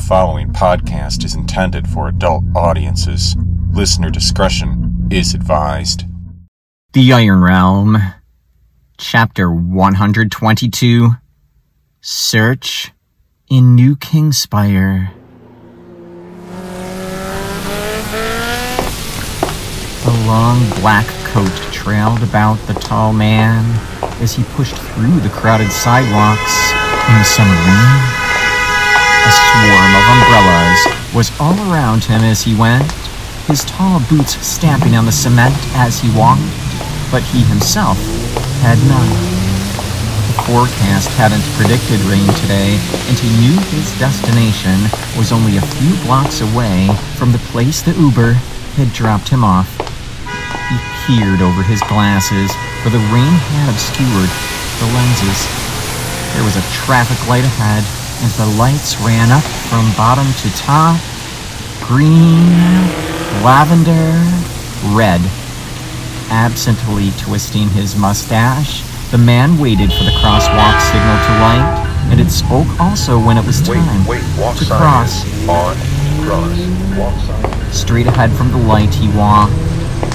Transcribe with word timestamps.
The 0.00 0.06
following 0.06 0.48
podcast 0.48 1.24
is 1.24 1.34
intended 1.34 1.86
for 1.86 2.08
adult 2.08 2.42
audiences. 2.56 3.36
Listener 3.70 4.08
discretion 4.08 5.06
is 5.10 5.34
advised. 5.34 6.04
The 6.94 7.12
Iron 7.12 7.42
Realm, 7.42 7.98
Chapter 8.96 9.52
122 9.52 11.10
Search 12.00 12.92
in 13.50 13.74
New 13.74 13.94
Kingspire. 13.94 15.12
A 20.06 20.26
long 20.26 20.58
black 20.80 21.06
coat 21.26 21.52
trailed 21.72 22.22
about 22.22 22.56
the 22.66 22.74
tall 22.74 23.12
man 23.12 23.62
as 24.22 24.34
he 24.34 24.42
pushed 24.54 24.74
through 24.74 25.20
the 25.20 25.28
crowded 25.28 25.70
sidewalks 25.70 26.72
in 27.06 27.18
the 27.18 27.24
summer 27.24 27.54
rain. 27.54 28.19
A 29.30 29.32
swarm 29.32 29.94
of 29.94 30.04
umbrellas 30.10 31.14
was 31.14 31.30
all 31.38 31.54
around 31.70 32.02
him 32.02 32.24
as 32.24 32.42
he 32.42 32.52
went, 32.52 32.90
his 33.46 33.62
tall 33.64 34.02
boots 34.10 34.34
stamping 34.44 34.96
on 34.96 35.06
the 35.06 35.12
cement 35.12 35.54
as 35.78 36.00
he 36.00 36.10
walked, 36.18 36.42
but 37.12 37.22
he 37.22 37.44
himself 37.46 37.94
had 38.58 38.74
none. 38.90 39.06
The 40.26 40.42
forecast 40.50 41.10
hadn't 41.14 41.46
predicted 41.54 42.02
rain 42.10 42.26
today, 42.42 42.74
and 43.06 43.16
he 43.22 43.30
knew 43.38 43.54
his 43.70 43.96
destination 44.02 44.90
was 45.14 45.30
only 45.30 45.58
a 45.58 45.70
few 45.78 45.94
blocks 46.02 46.40
away 46.40 46.90
from 47.14 47.30
the 47.30 47.46
place 47.54 47.82
the 47.82 47.94
Uber 47.94 48.32
had 48.74 48.92
dropped 48.92 49.28
him 49.28 49.44
off. 49.44 49.70
He 50.66 50.76
peered 51.06 51.40
over 51.40 51.62
his 51.62 51.82
glasses, 51.86 52.50
for 52.82 52.90
the 52.90 53.06
rain 53.14 53.30
had 53.54 53.70
obscured 53.70 54.30
the 54.82 54.90
lenses. 54.90 55.38
There 56.34 56.42
was 56.42 56.58
a 56.58 56.66
traffic 56.82 57.28
light 57.28 57.44
ahead, 57.46 57.86
and 58.22 58.30
the 58.32 58.46
lights 58.58 58.96
ran 59.00 59.30
up 59.32 59.42
from 59.68 59.84
bottom 59.96 60.26
to 60.44 60.48
top. 60.56 61.00
Green, 61.88 62.52
lavender, 63.42 64.12
red. 64.94 65.20
Absently 66.30 67.10
twisting 67.18 67.68
his 67.70 67.96
mustache, 67.96 68.82
the 69.10 69.18
man 69.18 69.58
waited 69.58 69.92
for 69.92 70.04
the 70.04 70.12
crosswalk 70.22 70.80
signal 70.80 71.18
to 71.26 71.32
light, 71.40 71.86
and 72.10 72.20
it 72.20 72.30
spoke 72.30 72.68
also 72.78 73.18
when 73.18 73.36
it 73.38 73.44
was 73.44 73.60
time 73.60 74.06
Wait, 74.06 74.22
wait, 74.22 74.40
walk 74.40 74.56
to 74.58 74.64
cross. 74.66 75.24
on, 75.48 75.74
cross, 76.24 76.96
walk. 76.96 77.72
Straight 77.72 78.06
ahead 78.06 78.30
from 78.32 78.50
the 78.50 78.58
light, 78.58 78.92
he 78.94 79.08
walked. 79.16 79.52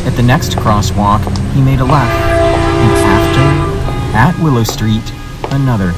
At 0.05 0.15
the 0.15 0.23
next 0.23 0.51
crosswalk, 0.55 1.21
he 1.53 1.61
made 1.61 1.79
a 1.79 1.85
left. 1.85 2.11
And 2.13 2.91
after, 2.91 4.17
at 4.17 4.43
Willow 4.43 4.63
Street, 4.63 5.03
another 5.51 5.93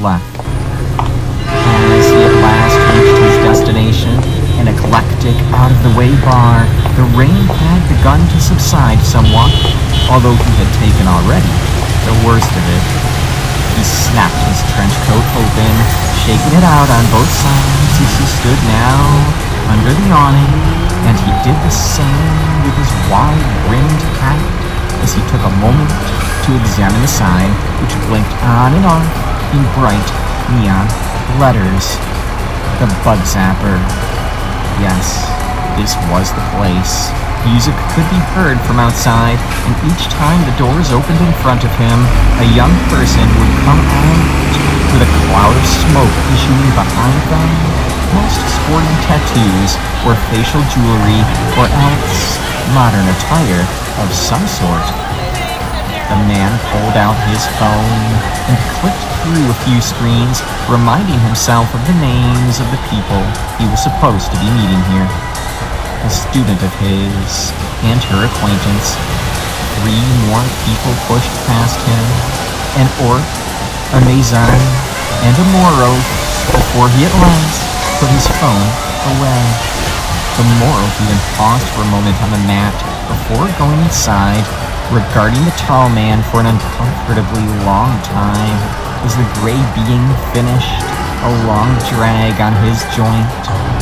left. 0.00 0.24
An 3.88 4.68
eclectic, 4.68 5.32
out-of-the-way 5.56 6.12
bar, 6.20 6.68
the 6.92 7.08
rain 7.16 7.48
had 7.56 7.80
begun 7.88 8.20
to 8.28 8.36
subside 8.36 9.00
somewhat, 9.00 9.48
although 10.12 10.36
he 10.36 10.52
had 10.60 10.68
taken 10.76 11.08
already 11.08 11.48
the 12.04 12.12
worst 12.20 12.52
of 12.52 12.64
it. 12.68 12.84
He 13.80 13.84
snapped 13.88 14.36
his 14.44 14.60
trench 14.76 14.92
coat 15.08 15.24
open, 15.40 15.72
shaking 16.20 16.52
it 16.52 16.66
out 16.68 16.84
on 16.84 17.04
both 17.16 17.32
sides 17.32 17.96
as 17.96 18.12
he 18.12 18.26
stood 18.28 18.60
now 18.68 19.00
under 19.72 19.96
the 19.96 20.08
awning, 20.12 20.52
and 21.08 21.16
he 21.24 21.32
did 21.40 21.56
the 21.64 21.72
same 21.72 22.28
with 22.68 22.76
his 22.76 22.92
wide-brimmed 23.08 24.04
hat 24.20 24.42
as 25.00 25.16
he 25.16 25.24
took 25.32 25.40
a 25.40 25.54
moment 25.64 25.88
to 26.44 26.52
examine 26.60 27.00
the 27.00 27.08
sign, 27.08 27.48
which 27.80 27.96
blinked 28.12 28.36
on 28.44 28.76
and 28.76 28.84
off 28.84 29.08
in 29.56 29.64
bright 29.80 30.08
neon 30.60 30.84
letters. 31.40 31.96
The 32.78 32.86
Bug 33.02 33.18
Zapper. 33.26 33.74
Yes, 34.78 35.26
this 35.74 35.98
was 36.14 36.30
the 36.30 36.46
place. 36.54 37.10
Music 37.42 37.74
could 37.90 38.06
be 38.06 38.22
heard 38.38 38.54
from 38.70 38.78
outside, 38.78 39.34
and 39.66 39.74
each 39.90 40.06
time 40.14 40.38
the 40.46 40.54
doors 40.54 40.94
opened 40.94 41.18
in 41.18 41.34
front 41.42 41.66
of 41.66 41.74
him, 41.74 41.98
a 42.38 42.46
young 42.54 42.70
person 42.86 43.26
would 43.34 43.54
come 43.66 43.82
out 43.82 44.54
with 44.94 45.02
a 45.02 45.10
cloud 45.26 45.58
of 45.58 45.66
smoke 45.66 46.16
issuing 46.30 46.70
behind 46.78 47.18
them. 47.26 47.50
Most 48.14 48.38
sporting 48.62 48.98
tattoos 49.10 49.74
or 50.06 50.14
facial 50.30 50.62
jewelry, 50.70 51.26
or 51.58 51.66
else 51.66 52.38
modern 52.78 53.10
attire 53.10 53.66
of 53.98 54.06
some 54.14 54.46
sort. 54.46 54.86
The 56.08 56.16
man 56.24 56.56
pulled 56.72 56.96
out 56.96 57.16
his 57.28 57.44
phone 57.60 58.08
and 58.48 58.56
clicked 58.80 59.04
through 59.20 59.44
a 59.52 59.60
few 59.68 59.76
screens, 59.84 60.40
reminding 60.64 61.20
himself 61.20 61.68
of 61.76 61.84
the 61.84 61.96
names 62.00 62.64
of 62.64 62.68
the 62.72 62.80
people 62.88 63.20
he 63.60 63.68
was 63.68 63.84
supposed 63.84 64.32
to 64.32 64.40
be 64.40 64.48
meeting 64.48 64.80
here. 64.88 65.08
A 66.04 66.10
student 66.10 66.64
of 66.64 66.72
his 66.80 67.52
and 67.84 68.00
her 68.08 68.24
acquaintance. 68.24 68.96
Three 69.84 70.00
more 70.26 70.40
people 70.64 70.96
pushed 71.12 71.28
past 71.44 71.76
him. 71.84 72.04
An 72.80 72.88
orc, 73.04 73.28
a 73.92 74.00
Mazan, 74.08 74.60
and 75.28 75.34
a 75.36 75.46
Moro 75.52 75.92
before 76.56 76.88
he 76.96 77.04
at 77.04 77.14
last 77.20 77.60
put 78.00 78.08
his 78.16 78.26
phone 78.40 78.68
away. 79.12 79.42
The 80.40 80.46
Moro 80.56 80.86
even 81.04 81.20
paused 81.36 81.68
for 81.76 81.82
a 81.84 81.90
moment 81.92 82.16
on 82.24 82.30
the 82.32 82.42
mat 82.48 82.72
before 83.10 83.50
going 83.58 83.82
inside, 83.84 84.46
regarding 84.88 85.44
the 85.44 85.52
tall 85.60 85.88
man 85.92 86.24
for 86.32 86.40
an 86.40 86.48
uncomfortably 86.48 87.44
long 87.68 87.92
time 88.08 88.58
as 89.04 89.12
the 89.16 89.28
gray 89.40 89.60
being 89.76 90.04
finished 90.32 90.80
a 91.22 91.46
long 91.46 91.68
drag 91.90 92.40
on 92.40 92.54
his 92.64 92.80
joint, 92.94 93.26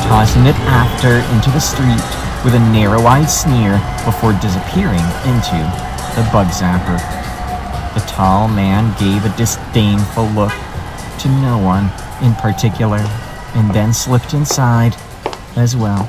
tossing 0.09 0.47
it 0.47 0.57
after 0.67 1.21
into 1.37 1.51
the 1.51 1.61
street 1.61 2.01
with 2.45 2.55
a 2.55 2.71
narrow-eyed 2.73 3.29
sneer 3.29 3.77
before 4.05 4.33
disappearing 4.41 5.05
into 5.29 5.59
the 6.17 6.27
bug 6.33 6.49
zapper. 6.49 6.97
The 7.95 8.01
tall 8.09 8.49
man 8.49 8.97
gave 8.99 9.25
a 9.25 9.37
disdainful 9.37 10.27
look 10.29 10.53
to 11.21 11.29
no 11.29 11.59
one 11.59 11.91
in 12.23 12.35
particular 12.37 13.01
and 13.55 13.71
then 13.75 13.93
slipped 13.93 14.33
inside 14.33 14.97
as 15.57 15.77
well. 15.77 16.09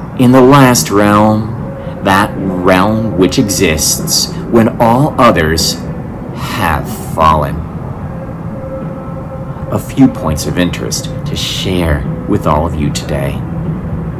In 0.21 0.31
the 0.31 0.39
last 0.39 0.91
realm, 0.91 1.47
that 2.03 2.31
realm 2.37 3.17
which 3.17 3.39
exists 3.39 4.31
when 4.51 4.79
all 4.79 5.19
others 5.19 5.73
have 6.35 6.87
fallen. 7.15 7.55
A 9.71 9.79
few 9.79 10.07
points 10.07 10.45
of 10.45 10.59
interest 10.59 11.05
to 11.05 11.35
share 11.35 12.05
with 12.29 12.45
all 12.45 12.67
of 12.67 12.75
you 12.75 12.91
today. 12.91 13.31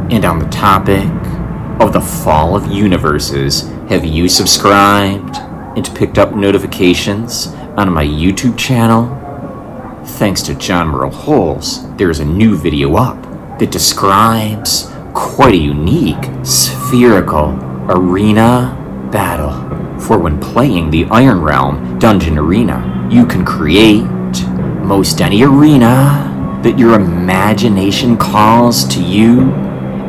And 0.09 0.25
on 0.25 0.40
the 0.40 0.50
topic 0.50 1.06
of 1.79 1.94
the 1.94 2.01
fall 2.01 2.56
of 2.56 2.72
universes, 2.72 3.69
have 3.88 4.03
you 4.03 4.28
subscribed 4.28 5.38
and 5.78 5.95
picked 5.95 6.17
up 6.17 6.34
notifications 6.34 7.50
on 7.78 7.94
my 7.94 8.03
YouTube 8.03 8.57
channel? 8.57 9.06
Thanks 10.17 10.41
to 10.41 10.55
John 10.55 10.87
Merle 10.87 11.11
Holes, 11.11 11.96
there 11.97 12.09
is 12.09 12.22
a 12.22 12.26
new 12.26 12.58
video 12.58 12.96
up 12.96 13.22
that 13.59 13.70
describes 13.70 14.91
quite 15.13 15.53
a 15.53 15.58
unique 15.58 16.29
spherical 16.43 17.58
arena 17.90 18.78
battle. 19.11 19.99
For 19.99 20.17
when 20.17 20.40
playing 20.40 20.90
the 20.90 21.05
Iron 21.05 21.41
Realm 21.41 21.99
Dungeon 21.99 22.37
Arena, 22.37 23.08
you 23.11 23.25
can 23.25 23.46
create 23.46 24.03
most 24.84 25.22
any 25.22 25.43
arena 25.43 26.59
that 26.63 26.78
your 26.79 26.93
imagination 26.93 28.17
calls 28.17 28.85
to 28.85 29.03
you, 29.03 29.52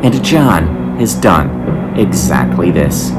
and 0.03 0.23
John 0.23 0.97
has 0.97 1.15
done 1.15 1.97
exactly 1.97 2.71
this. 2.71 3.11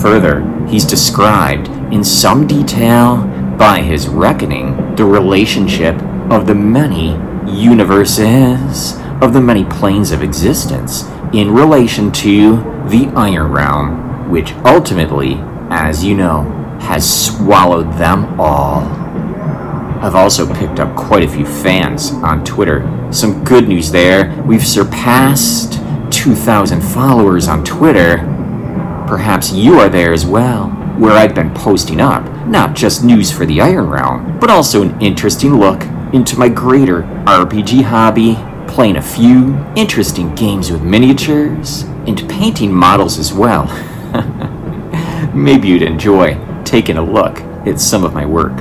Further, 0.00 0.42
he's 0.66 0.84
described 0.84 1.68
in 1.92 2.02
some 2.02 2.46
detail 2.46 3.24
by 3.58 3.80
his 3.80 4.08
reckoning 4.08 4.94
the 4.96 5.04
relationship 5.04 6.00
of 6.30 6.46
the 6.46 6.54
many 6.54 7.10
universes, 7.50 8.96
of 9.22 9.32
the 9.32 9.40
many 9.40 9.64
planes 9.64 10.12
of 10.12 10.22
existence, 10.22 11.04
in 11.32 11.52
relation 11.52 12.12
to 12.12 12.56
the 12.88 13.10
Iron 13.16 13.52
Realm, 13.52 14.30
which 14.30 14.52
ultimately, 14.64 15.34
as 15.70 16.04
you 16.04 16.16
know, 16.16 16.42
has 16.80 17.26
swallowed 17.26 17.92
them 17.94 18.38
all. 18.40 18.82
I've 20.02 20.14
also 20.14 20.52
picked 20.54 20.78
up 20.78 20.94
quite 20.94 21.24
a 21.24 21.28
few 21.28 21.46
fans 21.46 22.12
on 22.12 22.44
Twitter. 22.44 23.08
Some 23.10 23.44
good 23.44 23.66
news 23.66 23.90
there. 23.90 24.40
We've 24.46 24.66
surpassed 24.66 25.80
2,000 26.10 26.80
followers 26.80 27.48
on 27.48 27.64
Twitter. 27.64 28.18
Perhaps 29.08 29.52
you 29.52 29.78
are 29.78 29.88
there 29.88 30.12
as 30.12 30.26
well, 30.26 30.68
where 30.98 31.12
I've 31.12 31.34
been 31.34 31.52
posting 31.54 32.00
up 32.00 32.24
not 32.46 32.76
just 32.76 33.02
news 33.02 33.32
for 33.32 33.46
the 33.46 33.60
Iron 33.60 33.88
Realm, 33.88 34.38
but 34.38 34.50
also 34.50 34.82
an 34.82 35.00
interesting 35.00 35.58
look 35.58 35.82
into 36.12 36.38
my 36.38 36.48
greater 36.48 37.02
RPG 37.26 37.82
hobby, 37.82 38.34
playing 38.76 38.98
a 38.98 39.02
few 39.02 39.56
interesting 39.74 40.34
games 40.34 40.70
with 40.70 40.82
miniatures, 40.82 41.84
and 42.06 42.28
painting 42.28 42.70
models 42.70 43.18
as 43.18 43.32
well. 43.32 43.64
Maybe 45.34 45.68
you'd 45.68 45.80
enjoy 45.80 46.36
taking 46.62 46.98
a 46.98 47.02
look 47.02 47.40
at 47.66 47.80
some 47.80 48.04
of 48.04 48.12
my 48.12 48.26
work. 48.26 48.54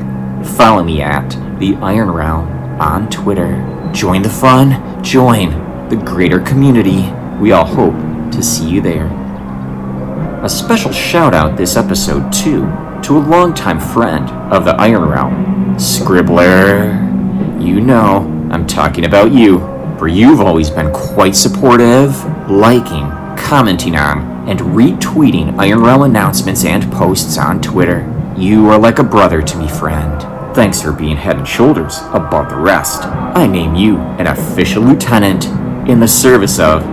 Follow 0.56 0.86
me 0.86 1.02
at 1.02 1.30
the 1.60 1.76
Iron 1.82 2.10
Realm 2.10 2.48
on 2.80 3.10
Twitter. 3.10 3.92
Join 3.94 4.22
the 4.22 4.30
fun, 4.30 5.04
join 5.04 5.50
the 5.90 5.98
greater 5.98 6.40
community. 6.40 7.12
We 7.42 7.52
all 7.52 7.66
hope 7.66 8.32
to 8.32 8.42
see 8.42 8.70
you 8.70 8.80
there. 8.80 9.08
A 10.46 10.48
special 10.48 10.94
shout 10.94 11.34
out 11.34 11.58
this 11.58 11.76
episode, 11.76 12.32
too, 12.32 12.62
to 13.04 13.18
a 13.18 13.20
longtime 13.20 13.82
friend 13.82 14.30
of 14.54 14.64
the 14.64 14.76
Iron 14.76 15.10
Realm, 15.10 15.76
Scribbler. 15.76 17.04
You 17.62 17.82
know, 17.82 18.48
I'm 18.50 18.66
talking 18.66 19.04
about 19.04 19.34
you, 19.34 19.75
for 19.98 20.08
you've 20.08 20.42
always 20.42 20.70
been 20.70 20.92
quite 20.92 21.36
supportive, 21.36 22.12
liking, 22.50 23.10
commenting 23.38 23.96
on, 23.96 24.48
and 24.50 24.60
retweeting 24.60 25.58
Iron 25.60 25.82
Realm 25.82 26.02
announcements 26.04 26.66
and 26.66 26.92
posts 26.92 27.38
on 27.38 27.62
Twitter. 27.62 28.12
You 28.38 28.70
are 28.70 28.78
like 28.78 29.00
a 29.00 29.04
brother 29.04 29.42
to 29.42 29.58
me, 29.58 29.68
friend. 29.68 30.22
Thanks 30.56 30.82
for 30.82 30.92
being 30.92 31.18
head 31.18 31.38
and 31.38 31.48
shoulders 31.48 32.00
above 32.14 32.50
the 32.50 32.58
rest. 32.58 33.04
I 33.04 33.48
name 33.48 33.76
you 33.76 33.98
an 33.98 34.28
official 34.28 34.84
lieutenant 34.84 35.46
in 35.90 36.00
the 36.00 36.08
service 36.08 36.60
of 36.60 36.84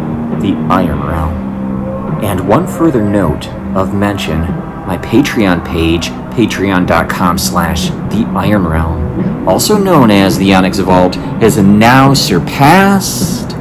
the 0.41 0.53
Iron 0.71 1.01
Realm. 1.03 2.23
And 2.25 2.49
one 2.49 2.67
further 2.67 3.03
note 3.03 3.49
of 3.75 3.95
mention, 3.95 4.41
my 4.87 4.99
Patreon 4.99 5.65
page, 5.67 6.09
patreon.com 6.35 7.39
slash 7.39 7.91
the 8.13 8.25
Iron 8.35 8.67
Realm, 8.67 9.02
also 9.47 9.77
known 9.79 10.11
as 10.11 10.39
the 10.39 10.55
Onyx 10.55 10.79
Vault, 10.79 11.15
has 11.43 11.59
now 11.59 12.15
surpassed 12.15 13.53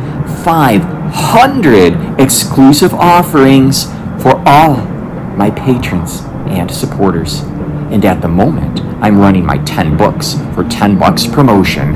500 0.43 2.19
exclusive 2.19 2.93
offerings 2.93 3.85
for 4.21 4.41
all 4.45 4.77
my 5.35 5.49
patrons 5.51 6.21
and 6.47 6.69
supporters. 6.69 7.41
And 7.91 8.05
at 8.05 8.21
the 8.21 8.27
moment, 8.27 8.79
I'm 9.01 9.19
running 9.19 9.45
my 9.45 9.57
10 9.59 9.97
books 9.97 10.35
for 10.53 10.63
10 10.63 10.97
bucks 10.97 11.25
promotion. 11.25 11.95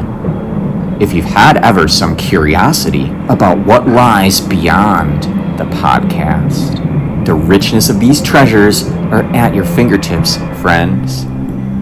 If 1.01 1.13
you've 1.13 1.25
had 1.25 1.57
ever 1.57 1.87
some 1.87 2.15
curiosity 2.15 3.09
about 3.29 3.65
what 3.65 3.87
lies 3.87 4.41
beyond 4.41 5.23
the 5.59 5.65
podcast, 5.65 7.25
the 7.25 7.33
richness 7.33 7.89
of 7.89 7.99
these 7.99 8.21
treasures 8.21 8.87
are 9.11 9.23
at 9.35 9.53
your 9.53 9.65
fingertips, 9.65 10.37
friends. 10.61 11.25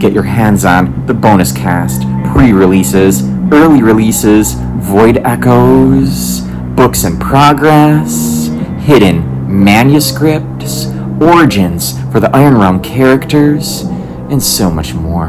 Get 0.03 0.11
your 0.11 0.23
hands 0.23 0.65
on 0.65 1.05
the 1.05 1.13
bonus 1.13 1.53
cast, 1.53 2.01
pre 2.33 2.51
releases, 2.51 3.23
early 3.53 3.81
releases, 3.81 4.51
void 4.81 5.19
echoes, 5.19 6.41
books 6.75 7.05
in 7.05 7.17
progress, 7.17 8.47
hidden 8.81 9.23
manuscripts, 9.63 10.87
origins 11.21 11.97
for 12.11 12.19
the 12.19 12.29
Iron 12.35 12.57
Realm 12.57 12.83
characters, 12.83 13.83
and 14.29 14.43
so 14.43 14.69
much 14.69 14.93
more. 14.93 15.27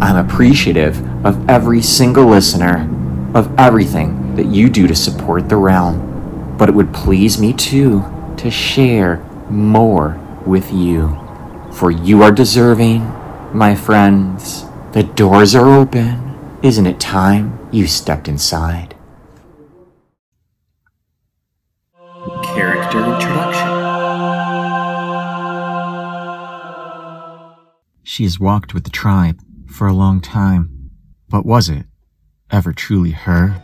I'm 0.00 0.16
appreciative 0.16 0.96
of 1.22 1.46
every 1.50 1.82
single 1.82 2.24
listener, 2.24 2.88
of 3.34 3.54
everything 3.58 4.34
that 4.34 4.46
you 4.46 4.70
do 4.70 4.86
to 4.86 4.94
support 4.94 5.50
the 5.50 5.56
realm, 5.56 6.56
but 6.56 6.70
it 6.70 6.74
would 6.74 6.94
please 6.94 7.38
me 7.38 7.52
too 7.52 8.02
to 8.38 8.50
share 8.50 9.16
more 9.50 10.18
with 10.46 10.72
you. 10.72 11.18
For 11.74 11.90
you 11.90 12.22
are 12.22 12.32
deserving, 12.32 13.19
my 13.54 13.74
friends. 13.74 14.64
The 14.92 15.02
doors 15.02 15.54
are 15.54 15.68
open. 15.68 16.58
Isn't 16.62 16.86
it 16.86 17.00
time 17.00 17.68
you 17.72 17.86
stepped 17.86 18.28
inside? 18.28 18.94
Character 22.42 22.98
introduction. 22.98 23.68
She 28.02 28.24
has 28.24 28.38
walked 28.38 28.74
with 28.74 28.84
the 28.84 28.90
tribe 28.90 29.40
for 29.66 29.86
a 29.86 29.94
long 29.94 30.20
time, 30.20 30.90
but 31.28 31.46
was 31.46 31.68
it 31.68 31.86
ever 32.50 32.72
truly 32.72 33.12
her? 33.12 33.62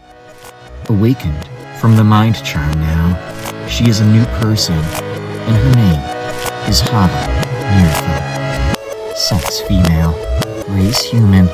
Awakened 0.88 1.48
from 1.80 1.96
the 1.96 2.04
mind 2.04 2.42
charm 2.44 2.72
now, 2.74 3.66
she 3.68 3.88
is 3.88 4.00
a 4.00 4.06
new 4.06 4.24
person, 4.40 4.78
and 4.78 5.56
her 5.56 5.74
name 5.74 6.68
is 6.68 6.80
Hava 6.80 7.44
Mirtha. 7.74 8.35
Sex 9.16 9.62
female, 9.62 10.12
race 10.68 11.02
human, 11.02 11.48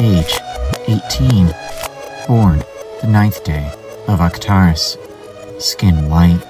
age 0.00 0.40
18, 0.88 1.54
born 2.26 2.64
the 3.02 3.06
ninth 3.06 3.44
day 3.44 3.70
of 4.08 4.20
Octaris, 4.20 4.96
skin 5.60 6.08
white, 6.08 6.40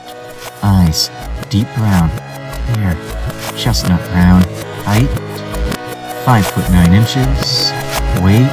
eyes 0.63 1.11
deep 1.51 1.67
brown, 1.75 2.09
hair 2.79 2.95
chestnut 3.57 4.01
brown, 4.11 4.43
height 4.85 5.11
5 6.25 6.47
foot 6.47 6.71
9 6.71 6.93
inches, 6.93 7.73
weight 8.23 8.47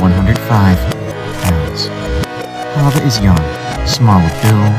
105 0.00 0.78
pounds. 1.42 1.88
Hava 2.76 3.02
is 3.04 3.20
young, 3.20 3.36
small 3.86 4.20
of 4.20 4.42
build, 4.42 4.72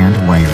and 0.00 0.26
wiry. 0.26 0.46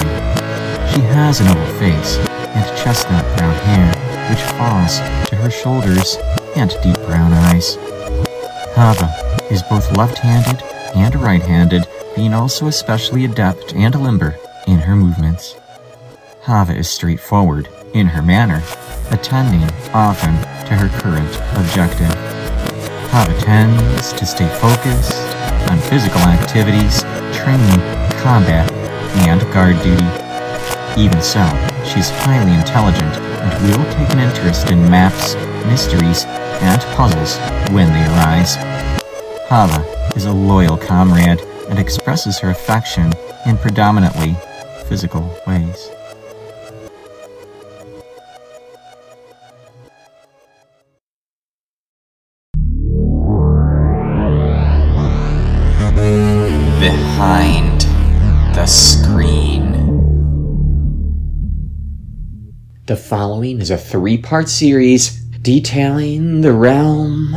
She 0.92 1.00
has 1.02 1.40
an 1.40 1.46
oval 1.46 1.78
face 1.78 2.16
and 2.18 2.76
chestnut 2.76 3.24
brown 3.38 3.54
hair, 3.66 4.05
which 4.30 4.40
falls 4.58 4.98
to 5.28 5.36
her 5.36 5.50
shoulders, 5.50 6.16
and 6.56 6.70
deep 6.82 6.96
brown 7.06 7.32
eyes. 7.32 7.76
Hava 8.74 9.10
is 9.50 9.62
both 9.62 9.96
left-handed 9.96 10.62
and 10.94 11.14
right-handed, 11.16 11.86
being 12.16 12.34
also 12.34 12.66
especially 12.66 13.24
adept 13.24 13.74
and 13.74 13.94
limber 13.94 14.36
in 14.66 14.78
her 14.78 14.96
movements. 14.96 15.56
Hava 16.42 16.74
is 16.74 16.88
straightforward 16.88 17.68
in 17.94 18.06
her 18.06 18.22
manner, 18.22 18.62
attending 19.10 19.62
often 19.94 20.34
to 20.66 20.74
her 20.74 20.88
current 21.00 21.34
objective. 21.58 22.12
Hava 23.10 23.38
tends 23.40 24.12
to 24.14 24.26
stay 24.26 24.48
focused 24.58 25.14
on 25.70 25.78
physical 25.78 26.20
activities, 26.20 27.02
training, 27.32 27.80
combat, 28.22 28.70
and 29.28 29.40
guard 29.52 29.76
duty. 29.82 30.04
Even 31.00 31.20
so, 31.22 31.44
she's 31.84 32.10
highly 32.10 32.52
intelligent 32.54 33.25
and 33.46 33.68
will 33.68 33.84
take 33.92 34.10
an 34.10 34.18
interest 34.18 34.70
in 34.70 34.90
maps, 34.90 35.34
mysteries, 35.66 36.24
and 36.24 36.80
puzzles 36.96 37.36
when 37.72 37.92
they 37.92 38.04
arise. 38.06 38.56
Hava 39.48 39.84
is 40.16 40.24
a 40.24 40.32
loyal 40.32 40.76
comrade 40.76 41.40
and 41.68 41.78
expresses 41.78 42.38
her 42.40 42.50
affection 42.50 43.12
in 43.46 43.56
predominantly 43.56 44.36
physical 44.88 45.32
ways. 45.46 45.90
The 62.86 62.94
following 62.94 63.60
is 63.60 63.72
a 63.72 63.76
three 63.76 64.16
part 64.16 64.48
series 64.48 65.18
detailing 65.42 66.40
the 66.40 66.52
realm 66.52 67.34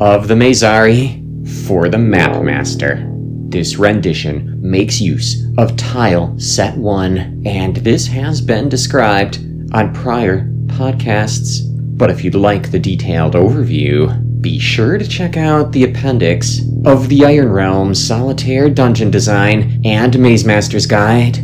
of 0.00 0.26
the 0.26 0.32
Mazari 0.32 1.20
for 1.66 1.90
the 1.90 1.98
Mapmaster. 1.98 3.04
This 3.50 3.76
rendition 3.76 4.58
makes 4.62 5.02
use 5.02 5.44
of 5.58 5.76
tile 5.76 6.34
set 6.40 6.78
1, 6.78 7.42
and 7.44 7.76
this 7.76 8.06
has 8.06 8.40
been 8.40 8.70
described 8.70 9.36
on 9.74 9.92
prior 9.92 10.46
podcasts. 10.64 11.60
But 11.98 12.08
if 12.08 12.24
you'd 12.24 12.34
like 12.34 12.70
the 12.70 12.78
detailed 12.78 13.34
overview, 13.34 14.40
be 14.40 14.58
sure 14.58 14.96
to 14.96 15.06
check 15.06 15.36
out 15.36 15.72
the 15.72 15.84
appendix 15.84 16.62
of 16.86 17.10
the 17.10 17.26
Iron 17.26 17.52
Realm 17.52 17.94
Solitaire 17.94 18.70
Dungeon 18.70 19.10
Design 19.10 19.82
and 19.84 20.18
Maze 20.18 20.46
Master's 20.46 20.86
Guide 20.86 21.38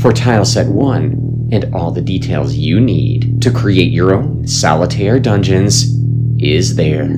for 0.00 0.14
Tile 0.14 0.46
Set 0.46 0.68
1 0.68 1.31
and 1.52 1.72
all 1.74 1.92
the 1.92 2.00
details 2.00 2.54
you 2.54 2.80
need 2.80 3.40
to 3.42 3.52
create 3.52 3.92
your 3.92 4.14
own 4.14 4.48
solitaire 4.48 5.20
dungeons 5.20 5.94
is 6.38 6.74
there. 6.76 7.14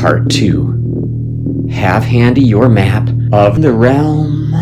Part 0.00 0.30
2 0.30 1.68
Have 1.70 2.04
handy 2.04 2.40
your 2.40 2.70
map 2.70 3.10
of 3.32 3.60
the 3.60 3.72
realm 3.72 4.54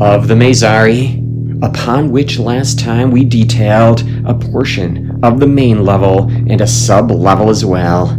of 0.00 0.28
the 0.28 0.34
Mazari, 0.34 1.18
upon 1.64 2.12
which 2.12 2.38
last 2.38 2.78
time 2.78 3.10
we 3.10 3.24
detailed 3.24 4.08
a 4.24 4.34
portion 4.34 5.18
of 5.24 5.40
the 5.40 5.46
main 5.46 5.84
level 5.84 6.30
and 6.30 6.60
a 6.60 6.66
sub 6.66 7.10
level 7.10 7.50
as 7.50 7.64
well. 7.64 8.16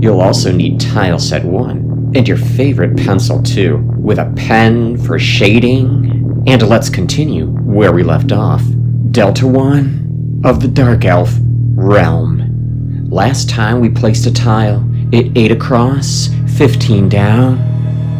You'll 0.00 0.20
also 0.20 0.52
need 0.52 0.80
tile 0.80 1.18
set 1.18 1.44
1, 1.44 2.12
and 2.14 2.28
your 2.28 2.36
favorite 2.36 2.96
pencil 2.96 3.42
too, 3.42 3.78
with 3.98 4.20
a 4.20 4.32
pen 4.36 4.96
for 4.96 5.18
shading. 5.18 6.44
And 6.46 6.62
let's 6.62 6.88
continue 6.88 7.57
where 7.68 7.92
we 7.92 8.02
left 8.02 8.32
off. 8.32 8.62
Delta 9.10 9.46
1 9.46 10.40
of 10.42 10.62
the 10.62 10.68
Dark 10.68 11.04
Elf 11.04 11.34
Realm. 11.74 13.10
Last 13.10 13.50
time 13.50 13.80
we 13.80 13.90
placed 13.90 14.24
a 14.24 14.32
tile, 14.32 14.82
it 15.12 15.36
8 15.36 15.52
across, 15.52 16.28
15 16.56 17.10
down, 17.10 17.58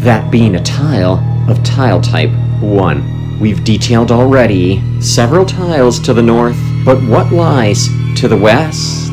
that 0.00 0.30
being 0.30 0.56
a 0.56 0.62
tile 0.62 1.16
of 1.48 1.64
tile 1.64 1.98
type 1.98 2.30
1. 2.60 3.40
We've 3.40 3.64
detailed 3.64 4.12
already 4.12 4.82
several 5.00 5.46
tiles 5.46 5.98
to 6.00 6.12
the 6.12 6.22
north, 6.22 6.58
but 6.84 7.02
what 7.04 7.32
lies 7.32 7.88
to 8.16 8.28
the 8.28 8.36
west? 8.36 9.12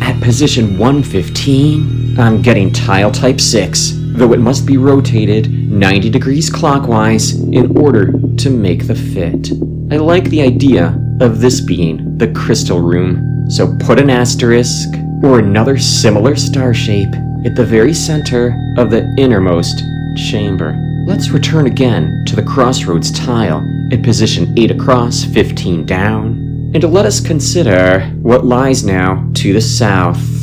At 0.00 0.22
position 0.22 0.78
115, 0.78 2.16
I'm 2.16 2.40
getting 2.40 2.72
tile 2.72 3.10
type 3.10 3.40
6, 3.40 4.01
though 4.12 4.32
it 4.32 4.40
must 4.40 4.66
be 4.66 4.76
rotated 4.76 5.50
90 5.50 6.10
degrees 6.10 6.50
clockwise 6.50 7.32
in 7.32 7.76
order 7.76 8.12
to 8.36 8.50
make 8.50 8.86
the 8.86 8.94
fit. 8.94 9.50
I 9.90 9.96
like 9.96 10.24
the 10.24 10.42
idea 10.42 10.98
of 11.20 11.40
this 11.40 11.60
being 11.60 12.18
the 12.18 12.32
crystal 12.32 12.80
room, 12.80 13.48
so 13.50 13.76
put 13.78 13.98
an 13.98 14.10
asterisk 14.10 14.88
or 15.22 15.38
another 15.38 15.78
similar 15.78 16.36
star 16.36 16.74
shape 16.74 17.14
at 17.44 17.54
the 17.56 17.64
very 17.64 17.94
center 17.94 18.56
of 18.78 18.90
the 18.90 19.14
innermost 19.18 19.82
chamber. 20.16 20.76
Let's 21.06 21.30
return 21.30 21.66
again 21.66 22.24
to 22.28 22.36
the 22.36 22.42
crossroads 22.42 23.10
tile 23.10 23.66
at 23.92 24.02
position 24.02 24.54
8 24.56 24.70
across, 24.70 25.24
15 25.24 25.84
down, 25.84 26.70
and 26.74 26.84
let 26.84 27.06
us 27.06 27.20
consider 27.20 28.00
what 28.22 28.44
lies 28.44 28.84
now 28.84 29.28
to 29.34 29.52
the 29.52 29.60
south. 29.60 30.41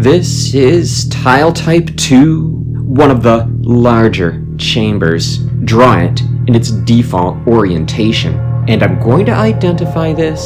This 0.00 0.54
is 0.54 1.06
tile 1.10 1.52
type 1.52 1.94
2, 1.94 2.48
one 2.86 3.10
of 3.10 3.22
the 3.22 3.46
larger 3.60 4.42
chambers. 4.56 5.36
Draw 5.66 6.04
it 6.04 6.22
in 6.46 6.54
its 6.54 6.70
default 6.70 7.46
orientation, 7.46 8.34
and 8.66 8.82
I'm 8.82 8.98
going 8.98 9.26
to 9.26 9.34
identify 9.34 10.14
this 10.14 10.40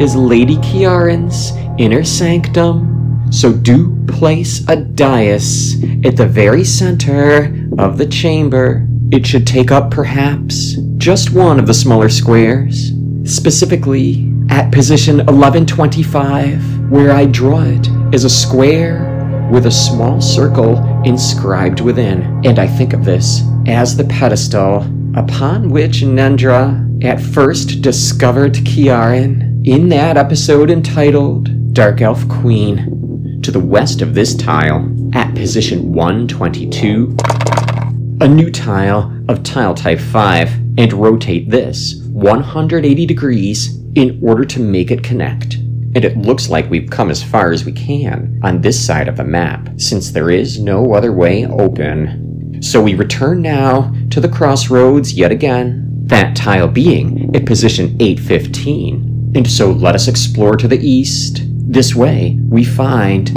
as 0.00 0.16
Lady 0.16 0.56
Kiaran's 0.56 1.52
inner 1.78 2.02
sanctum. 2.02 3.28
So 3.30 3.52
do 3.52 3.94
place 4.06 4.66
a 4.70 4.76
dais 4.76 5.74
at 6.06 6.16
the 6.16 6.26
very 6.26 6.64
center 6.64 7.54
of 7.76 7.98
the 7.98 8.06
chamber. 8.06 8.88
It 9.12 9.26
should 9.26 9.46
take 9.46 9.70
up 9.70 9.90
perhaps 9.90 10.76
just 10.96 11.34
one 11.34 11.58
of 11.60 11.66
the 11.66 11.74
smaller 11.74 12.08
squares, 12.08 12.92
specifically 13.24 14.32
at 14.48 14.72
position 14.72 15.18
1125, 15.18 16.90
where 16.90 17.10
I 17.12 17.26
draw 17.26 17.64
it 17.64 17.86
as 18.12 18.24
a 18.24 18.30
square 18.30 19.48
with 19.52 19.66
a 19.66 19.70
small 19.70 20.20
circle 20.20 20.78
inscribed 21.04 21.80
within. 21.80 22.22
And 22.44 22.58
I 22.58 22.66
think 22.66 22.92
of 22.92 23.04
this 23.04 23.42
as 23.66 23.96
the 23.96 24.04
pedestal 24.04 24.82
upon 25.16 25.68
which 25.68 26.00
Nendra 26.00 27.04
at 27.04 27.20
first 27.20 27.82
discovered 27.82 28.54
Kiaran 28.54 29.66
in 29.66 29.88
that 29.90 30.16
episode 30.16 30.70
entitled 30.70 31.74
Dark 31.74 32.00
Elf 32.00 32.26
Queen. 32.28 33.40
To 33.42 33.50
the 33.50 33.60
west 33.60 34.02
of 34.02 34.14
this 34.14 34.34
tile, 34.34 34.88
at 35.14 35.34
position 35.34 35.92
122, 35.92 37.16
a 38.20 38.28
new 38.28 38.50
tile 38.50 39.24
of 39.28 39.42
tile 39.42 39.74
type 39.74 40.00
5, 40.00 40.52
and 40.78 40.92
rotate 40.92 41.48
this 41.48 42.02
180 42.12 43.06
degrees 43.06 43.78
in 43.94 44.18
order 44.22 44.44
to 44.44 44.60
make 44.60 44.90
it 44.90 45.02
connect. 45.04 45.58
And 45.94 46.04
it 46.04 46.16
looks 46.16 46.48
like 46.48 46.68
we've 46.70 46.90
come 46.90 47.10
as 47.10 47.22
far 47.22 47.50
as 47.50 47.64
we 47.64 47.72
can 47.72 48.40
on 48.42 48.60
this 48.60 48.84
side 48.84 49.08
of 49.08 49.16
the 49.16 49.24
map, 49.24 49.68
since 49.78 50.10
there 50.10 50.30
is 50.30 50.60
no 50.60 50.92
other 50.92 51.12
way 51.12 51.46
open. 51.46 52.60
So 52.62 52.82
we 52.82 52.94
return 52.94 53.40
now 53.42 53.94
to 54.10 54.20
the 54.20 54.28
crossroads 54.28 55.12
yet 55.12 55.32
again, 55.32 55.86
that 56.06 56.36
tile 56.36 56.68
being 56.68 57.34
at 57.34 57.46
position 57.46 57.96
815. 58.00 59.32
And 59.34 59.50
so 59.50 59.70
let 59.70 59.94
us 59.94 60.08
explore 60.08 60.56
to 60.56 60.68
the 60.68 60.78
east. 60.78 61.42
This 61.44 61.94
way, 61.94 62.38
we 62.48 62.64
find 62.64 63.36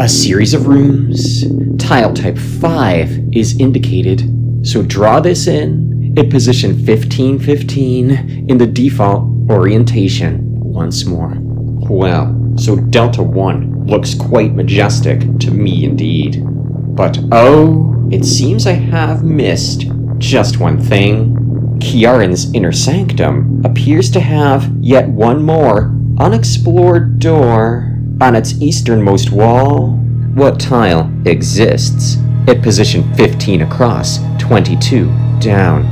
a 0.00 0.08
series 0.08 0.54
of 0.54 0.66
rooms. 0.66 1.44
Tile 1.78 2.14
type 2.14 2.38
5 2.38 3.34
is 3.34 3.58
indicated, 3.60 4.66
so 4.66 4.82
draw 4.82 5.20
this 5.20 5.46
in 5.46 6.14
at 6.18 6.30
position 6.30 6.70
1515 6.70 8.48
in 8.48 8.58
the 8.58 8.66
default 8.66 9.24
orientation 9.50 10.40
once 10.44 11.04
more. 11.04 11.43
Well, 11.88 12.54
so 12.56 12.76
Delta 12.76 13.22
1 13.22 13.86
looks 13.86 14.14
quite 14.14 14.54
majestic 14.54 15.20
to 15.40 15.50
me 15.50 15.84
indeed. 15.84 16.42
But 16.42 17.18
oh, 17.30 18.08
it 18.10 18.24
seems 18.24 18.66
I 18.66 18.72
have 18.72 19.22
missed 19.24 19.86
just 20.18 20.60
one 20.60 20.80
thing. 20.80 21.36
Kiaran's 21.80 22.52
inner 22.54 22.72
sanctum 22.72 23.60
appears 23.64 24.10
to 24.12 24.20
have 24.20 24.72
yet 24.80 25.08
one 25.08 25.42
more 25.42 25.94
unexplored 26.18 27.18
door 27.18 27.98
on 28.20 28.34
its 28.34 28.60
easternmost 28.62 29.30
wall. 29.30 29.90
What 30.34 30.58
tile 30.58 31.12
exists 31.26 32.16
at 32.48 32.62
position 32.62 33.12
15 33.14 33.62
across, 33.62 34.18
22 34.38 35.06
down? 35.40 35.84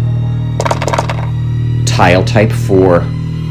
Tile 1.85 2.25
type 2.25 2.53
4. 2.53 3.01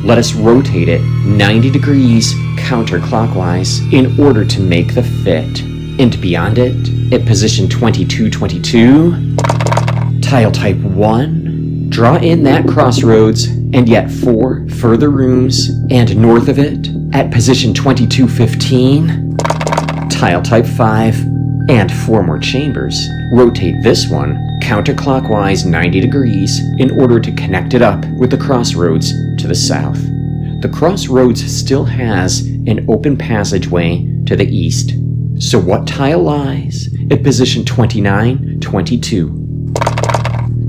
Let 0.03 0.17
us 0.17 0.33
rotate 0.33 0.89
it 0.89 1.01
90 1.01 1.69
degrees 1.69 2.33
counterclockwise 2.57 3.93
in 3.93 4.19
order 4.19 4.43
to 4.43 4.59
make 4.59 4.95
the 4.95 5.03
fit. 5.03 5.61
And 5.99 6.19
beyond 6.19 6.57
it, 6.57 7.13
at 7.13 7.27
position 7.27 7.69
2222, 7.69 9.35
tile 10.21 10.51
type 10.51 10.77
1. 10.77 11.89
Draw 11.89 12.15
in 12.15 12.41
that 12.43 12.67
crossroads 12.67 13.45
and 13.45 13.87
yet 13.87 14.09
four 14.09 14.67
further 14.69 15.09
rooms, 15.09 15.69
and 15.89 16.17
north 16.17 16.47
of 16.47 16.57
it, 16.57 16.87
at 17.13 17.31
position 17.31 17.73
2215, 17.73 19.37
tile 20.09 20.41
type 20.41 20.65
5, 20.65 21.30
and 21.69 21.91
four 21.91 22.23
more 22.23 22.39
chambers. 22.39 22.99
Rotate 23.33 23.75
this 23.83 24.09
one 24.09 24.37
counterclockwise 24.61 25.65
90 25.65 25.99
degrees 25.99 26.59
in 26.77 26.91
order 26.99 27.19
to 27.19 27.31
connect 27.33 27.73
it 27.73 27.81
up 27.81 28.05
with 28.17 28.29
the 28.29 28.37
crossroads 28.37 29.11
to 29.37 29.47
the 29.47 29.55
south. 29.55 29.99
The 30.61 30.71
crossroads 30.73 31.43
still 31.43 31.83
has 31.85 32.41
an 32.41 32.85
open 32.87 33.17
passageway 33.17 34.07
to 34.27 34.35
the 34.35 34.45
east. 34.45 34.93
So 35.39 35.59
what 35.59 35.87
tile 35.87 36.21
lies 36.21 36.87
at 37.09 37.23
position 37.23 37.65
29, 37.65 38.59
22? 38.59 39.73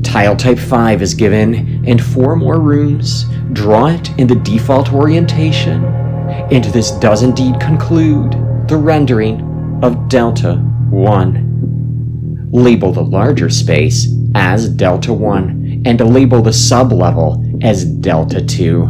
Tile 0.02 0.36
type 0.36 0.58
5 0.58 1.02
is 1.02 1.14
given, 1.14 1.86
and 1.86 2.02
four 2.02 2.36
more 2.36 2.60
rooms. 2.60 3.24
Draw 3.52 3.86
it 3.88 4.18
in 4.18 4.26
the 4.26 4.36
default 4.36 4.92
orientation. 4.92 5.84
And 5.84 6.64
this 6.64 6.90
does 6.92 7.22
indeed 7.22 7.60
conclude 7.60 8.32
the 8.68 8.76
rendering 8.76 9.80
of 9.82 10.08
Delta 10.08 10.71
1. 10.92 12.50
Label 12.52 12.92
the 12.92 13.02
larger 13.02 13.48
space 13.48 14.06
as 14.34 14.68
Delta 14.68 15.12
1 15.12 15.82
and 15.86 16.00
label 16.00 16.42
the 16.42 16.50
sublevel 16.50 17.64
as 17.64 17.84
Delta 17.84 18.44
2. 18.44 18.84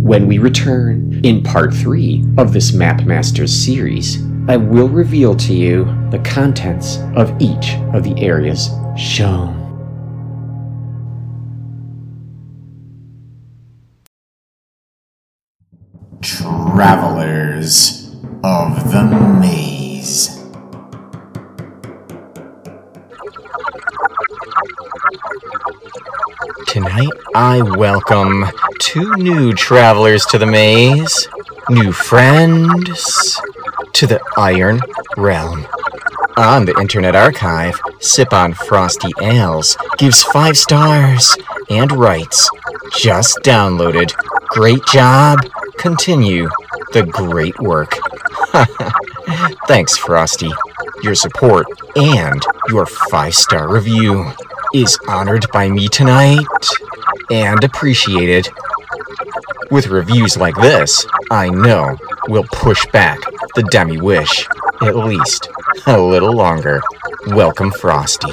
When 0.00 0.26
we 0.26 0.38
return 0.38 1.20
in 1.22 1.42
part 1.42 1.74
3 1.74 2.24
of 2.38 2.54
this 2.54 2.72
Mapmasters 2.72 3.50
series, 3.50 4.22
I 4.48 4.56
will 4.56 4.88
reveal 4.88 5.36
to 5.36 5.54
you 5.54 5.84
the 6.10 6.20
contents 6.20 6.98
of 7.14 7.32
each 7.38 7.74
of 7.92 8.02
the 8.02 8.14
areas 8.18 8.70
shown. 8.96 9.58
Travelers 16.22 18.16
of 18.42 18.90
the 18.90 19.04
Maze. 19.40 20.39
Tonight, 26.66 27.08
I 27.34 27.62
welcome 27.62 28.46
two 28.78 29.14
new 29.16 29.52
travelers 29.52 30.24
to 30.26 30.38
the 30.38 30.46
maze, 30.46 31.28
new 31.68 31.92
friends 31.92 33.40
to 33.92 34.06
the 34.06 34.20
Iron 34.36 34.80
Realm. 35.16 35.66
On 36.36 36.64
the 36.64 36.76
Internet 36.80 37.16
Archive, 37.16 37.80
Sip 38.00 38.32
on 38.32 38.54
Frosty 38.54 39.10
Ales 39.20 39.76
gives 39.98 40.22
five 40.22 40.56
stars 40.56 41.36
and 41.68 41.92
writes, 41.92 42.48
Just 42.96 43.38
downloaded. 43.42 44.14
Great 44.48 44.84
job. 44.86 45.38
Continue 45.78 46.48
the 46.92 47.04
great 47.04 47.58
work. 47.60 47.98
Thanks, 49.66 49.96
Frosty. 49.96 50.50
Your 51.02 51.14
support 51.14 51.66
and 51.96 52.42
your 52.68 52.86
five 52.86 53.34
star 53.34 53.68
review 53.68 54.32
is 54.74 54.98
honored 55.08 55.46
by 55.52 55.68
me 55.68 55.88
tonight 55.88 56.46
and 57.30 57.62
appreciated. 57.64 58.48
With 59.70 59.88
reviews 59.88 60.36
like 60.36 60.54
this, 60.56 61.06
I 61.30 61.48
know 61.48 61.96
we'll 62.28 62.46
push 62.52 62.84
back 62.86 63.18
the 63.54 63.62
Demi 63.70 64.00
Wish, 64.00 64.46
at 64.82 64.96
least 64.96 65.48
a 65.86 66.00
little 66.00 66.32
longer. 66.32 66.80
Welcome, 67.28 67.70
Frosty. 67.70 68.32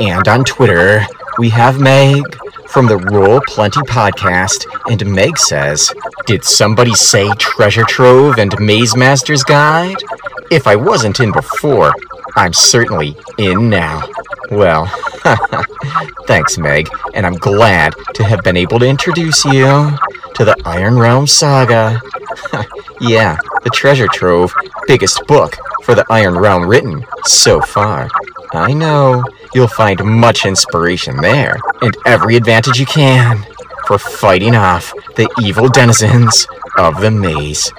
And 0.00 0.26
on 0.28 0.44
Twitter, 0.44 1.06
we 1.38 1.48
have 1.50 1.80
Meg 1.80 2.22
from 2.68 2.86
the 2.86 2.98
Roll 2.98 3.40
Plenty 3.46 3.80
podcast, 3.82 4.66
and 4.90 5.04
Meg 5.06 5.38
says, 5.38 5.92
Did 6.26 6.44
somebody 6.44 6.94
say 6.94 7.30
Treasure 7.38 7.84
Trove 7.84 8.38
and 8.38 8.54
Maze 8.58 8.96
Master's 8.96 9.44
Guide? 9.44 10.02
If 10.50 10.66
I 10.66 10.76
wasn't 10.76 11.20
in 11.20 11.32
before, 11.32 11.92
I'm 12.36 12.52
certainly 12.52 13.16
in 13.38 13.70
now. 13.70 14.08
Well, 14.50 14.90
thanks, 16.26 16.58
Meg, 16.58 16.88
and 17.14 17.24
I'm 17.24 17.36
glad 17.36 17.94
to 18.14 18.24
have 18.24 18.42
been 18.42 18.56
able 18.56 18.78
to 18.78 18.86
introduce 18.86 19.44
you 19.44 19.90
to 20.34 20.44
the 20.44 20.56
Iron 20.64 20.98
Realm 20.98 21.26
Saga. 21.26 22.00
yeah, 23.00 23.36
the 23.62 23.70
Treasure 23.70 24.08
Trove, 24.08 24.52
biggest 24.86 25.26
book 25.26 25.56
for 25.82 25.94
the 25.94 26.04
Iron 26.10 26.36
Realm 26.36 26.68
written 26.68 27.04
so 27.24 27.60
far. 27.60 28.08
I 28.52 28.72
know 28.72 29.24
you'll 29.54 29.68
find 29.68 30.04
much 30.04 30.44
inspiration 30.44 31.16
there, 31.16 31.56
and 31.80 31.96
every 32.04 32.36
advantage 32.36 32.78
you 32.78 32.86
can 32.86 33.44
for 33.86 33.98
fighting 33.98 34.54
off 34.54 34.92
the 35.16 35.28
evil 35.42 35.68
denizens 35.68 36.46
of 36.76 37.00
the 37.00 37.10
maze. 37.10 37.72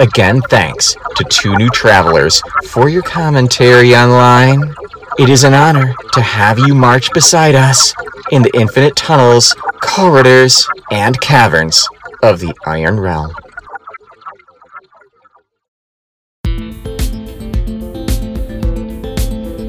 Again, 0.00 0.40
thanks 0.42 0.96
to 1.16 1.24
two 1.24 1.56
new 1.56 1.70
travelers 1.70 2.42
for 2.66 2.88
your 2.88 3.02
commentary 3.02 3.94
online. 3.96 4.74
It 5.18 5.30
is 5.30 5.42
an 5.42 5.52
honor 5.52 5.96
to 6.12 6.20
have 6.20 6.60
you 6.60 6.76
march 6.76 7.12
beside 7.12 7.56
us 7.56 7.92
in 8.30 8.42
the 8.42 8.56
infinite 8.56 8.94
tunnels, 8.94 9.52
corridors, 9.80 10.68
and 10.92 11.20
caverns 11.20 11.88
of 12.22 12.38
the 12.38 12.54
Iron 12.66 13.00
Realm. 13.00 13.34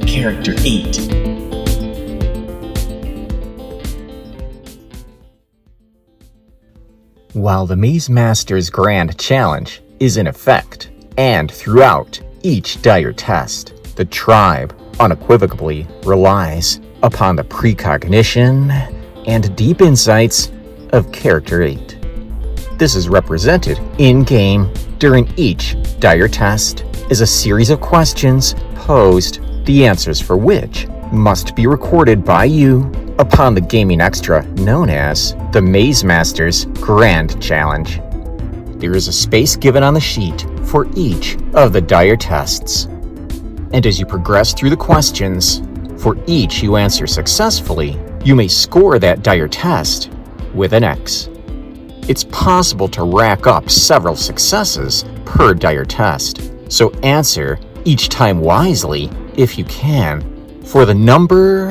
Character 0.05 0.53
8 0.59 1.19
While 7.33 7.65
the 7.65 7.75
Maze 7.75 8.07
Master's 8.07 8.69
Grand 8.69 9.17
Challenge 9.17 9.81
is 9.99 10.17
in 10.17 10.27
effect, 10.27 10.91
and 11.17 11.51
throughout 11.51 12.21
each 12.43 12.79
dire 12.83 13.13
test, 13.13 13.73
the 13.95 14.05
tribe 14.05 14.78
unequivocally 14.99 15.87
relies 16.03 16.79
upon 17.03 17.35
the 17.35 17.43
precognition 17.43 18.71
and 19.27 19.55
deep 19.55 19.81
insights 19.81 20.51
of 20.89 21.11
Character 21.11 21.61
8. 21.61 21.97
This 22.77 22.95
is 22.95 23.09
represented 23.09 23.79
in 23.97 24.23
game 24.23 24.71
during 24.97 25.31
each 25.37 25.75
dire 25.99 26.27
test 26.27 26.85
is 27.09 27.21
a 27.21 27.27
series 27.27 27.69
of 27.69 27.81
questions 27.81 28.53
posed, 28.75 29.39
the 29.65 29.85
answers 29.85 30.21
for 30.21 30.37
which 30.37 30.87
must 31.11 31.55
be 31.55 31.67
recorded 31.67 32.23
by 32.23 32.45
you 32.45 32.91
upon 33.17 33.53
the 33.53 33.61
gaming 33.61 33.99
extra 33.99 34.45
known 34.53 34.89
as 34.89 35.35
the 35.51 35.61
Maze 35.61 36.03
Masters 36.03 36.65
Grand 36.75 37.41
Challenge. 37.41 37.99
There 38.79 38.95
is 38.95 39.07
a 39.07 39.13
space 39.13 39.55
given 39.55 39.83
on 39.83 39.93
the 39.93 39.99
sheet 39.99 40.45
for 40.63 40.87
each 40.95 41.37
of 41.53 41.73
the 41.73 41.81
dire 41.81 42.15
tests. 42.15 42.87
And 43.71 43.85
as 43.85 43.99
you 43.99 44.05
progress 44.05 44.53
through 44.53 44.71
the 44.71 44.77
questions, 44.77 45.61
for 46.01 46.17
each 46.27 46.63
you 46.63 46.75
answer 46.75 47.05
successfully, 47.05 47.99
you 48.23 48.35
may 48.35 48.47
score 48.47 48.99
that 48.99 49.21
dire 49.21 49.47
test 49.47 50.09
with 50.53 50.73
an 50.73 50.83
X. 50.83 51.29
It's 52.07 52.23
possible 52.25 52.87
to 52.89 53.03
rack 53.03 53.45
up 53.45 53.69
several 53.69 54.15
successes 54.15 55.05
per 55.25 55.53
dire 55.53 55.85
test, 55.85 56.51
so 56.71 56.89
answer 57.03 57.59
each 57.85 58.09
time 58.09 58.39
wisely 58.39 59.09
if 59.37 59.57
you 59.57 59.65
can, 59.65 60.63
for 60.63 60.85
the 60.85 60.93
number 60.93 61.69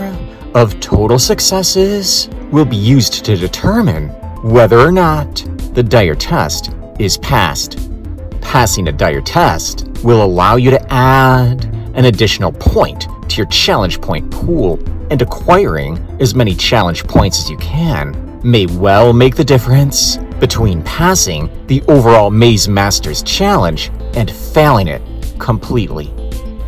of 0.55 0.79
total 0.81 1.19
successes 1.19 2.29
will 2.53 2.65
be 2.65 2.77
used 2.77 3.25
to 3.25 3.37
determine 3.37 4.09
whether 4.43 4.79
or 4.79 4.93
not 4.93 5.45
the 5.75 5.83
dire 5.83 6.15
test 6.15 6.71
is 6.99 7.19
passed. 7.19 7.91
Passing 8.41 8.89
a 8.89 8.93
dire 8.93 9.21
test 9.21 9.89
will 10.05 10.23
allow 10.23 10.57
you 10.57 10.71
to 10.71 10.93
add 10.93 11.75
an 11.99 12.05
additional 12.05 12.53
point 12.53 13.09
to 13.29 13.37
your 13.37 13.47
challenge 13.47 14.01
point 14.01 14.31
pool, 14.31 14.79
and 15.11 15.21
acquiring 15.21 15.99
as 16.21 16.33
many 16.33 16.55
challenge 16.55 17.03
points 17.05 17.41
as 17.41 17.51
you 17.51 17.57
can 17.57 18.41
may 18.45 18.67
well 18.67 19.13
make 19.13 19.35
the 19.35 19.45
difference 19.45 20.17
between 20.39 20.81
passing 20.85 21.51
the 21.67 21.83
overall 21.89 22.31
Maze 22.31 22.69
Masters 22.69 23.21
challenge 23.25 23.91
and 24.15 24.31
failing 24.31 24.87
it 24.87 25.03
completely. 25.41 26.15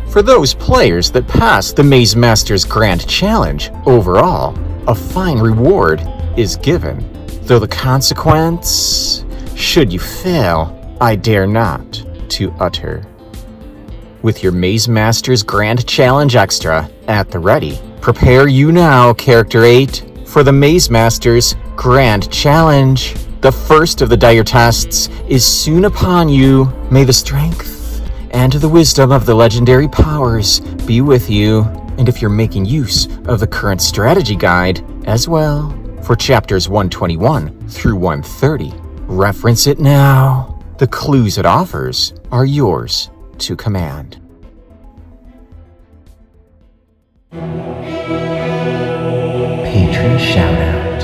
For 0.09 0.21
those 0.21 0.53
players 0.53 1.09
that 1.11 1.29
pass 1.29 1.71
the 1.71 1.83
Maze 1.83 2.13
Masters 2.13 2.65
Grand 2.65 3.07
Challenge, 3.07 3.71
overall, 3.85 4.53
a 4.89 4.93
fine 4.93 5.39
reward 5.39 6.01
is 6.35 6.57
given, 6.57 7.07
though 7.43 7.59
the 7.59 7.69
consequence, 7.69 9.23
should 9.55 9.93
you 9.93 9.99
fail, 9.99 10.97
I 10.99 11.15
dare 11.15 11.47
not 11.47 12.03
to 12.31 12.51
utter. 12.59 13.05
With 14.23 14.43
your 14.43 14.51
Maze 14.51 14.87
Masters 14.87 15.41
Grand 15.41 15.87
Challenge 15.87 16.35
Extra 16.35 16.87
at 17.07 17.31
the 17.31 17.39
ready, 17.39 17.79
prepare 18.01 18.47
you 18.47 18.71
now, 18.71 19.13
Character 19.15 19.63
8, 19.63 20.27
for 20.27 20.43
the 20.43 20.51
Maze 20.51 20.91
Masters 20.91 21.55
Grand 21.75 22.31
Challenge. 22.31 23.15
The 23.41 23.51
first 23.51 24.03
of 24.03 24.09
the 24.09 24.17
dire 24.17 24.43
tests 24.43 25.09
is 25.27 25.43
soon 25.43 25.85
upon 25.85 26.29
you. 26.29 26.71
May 26.91 27.03
the 27.03 27.11
strength 27.11 28.07
and 28.29 28.53
the 28.53 28.69
wisdom 28.69 29.11
of 29.11 29.25
the 29.25 29.33
legendary 29.33 29.87
powers 29.87 30.59
be 30.85 31.01
with 31.01 31.27
you. 31.27 31.61
And 31.97 32.07
if 32.07 32.21
you're 32.21 32.29
making 32.29 32.65
use 32.65 33.07
of 33.25 33.39
the 33.39 33.47
current 33.47 33.81
strategy 33.81 34.35
guide 34.35 34.85
as 35.07 35.27
well 35.27 35.71
for 36.03 36.15
chapters 36.15 36.69
121 36.69 37.69
through 37.69 37.95
130, 37.95 38.71
reference 39.07 39.65
it 39.65 39.79
now. 39.79 40.59
The 40.77 40.87
clues 40.87 41.39
it 41.39 41.45
offers 41.47 42.13
are 42.31 42.45
yours 42.45 43.10
to 43.41 43.55
command. 43.55 44.19
Patron 49.65 50.19
shout 50.19 50.53
out. 50.53 51.01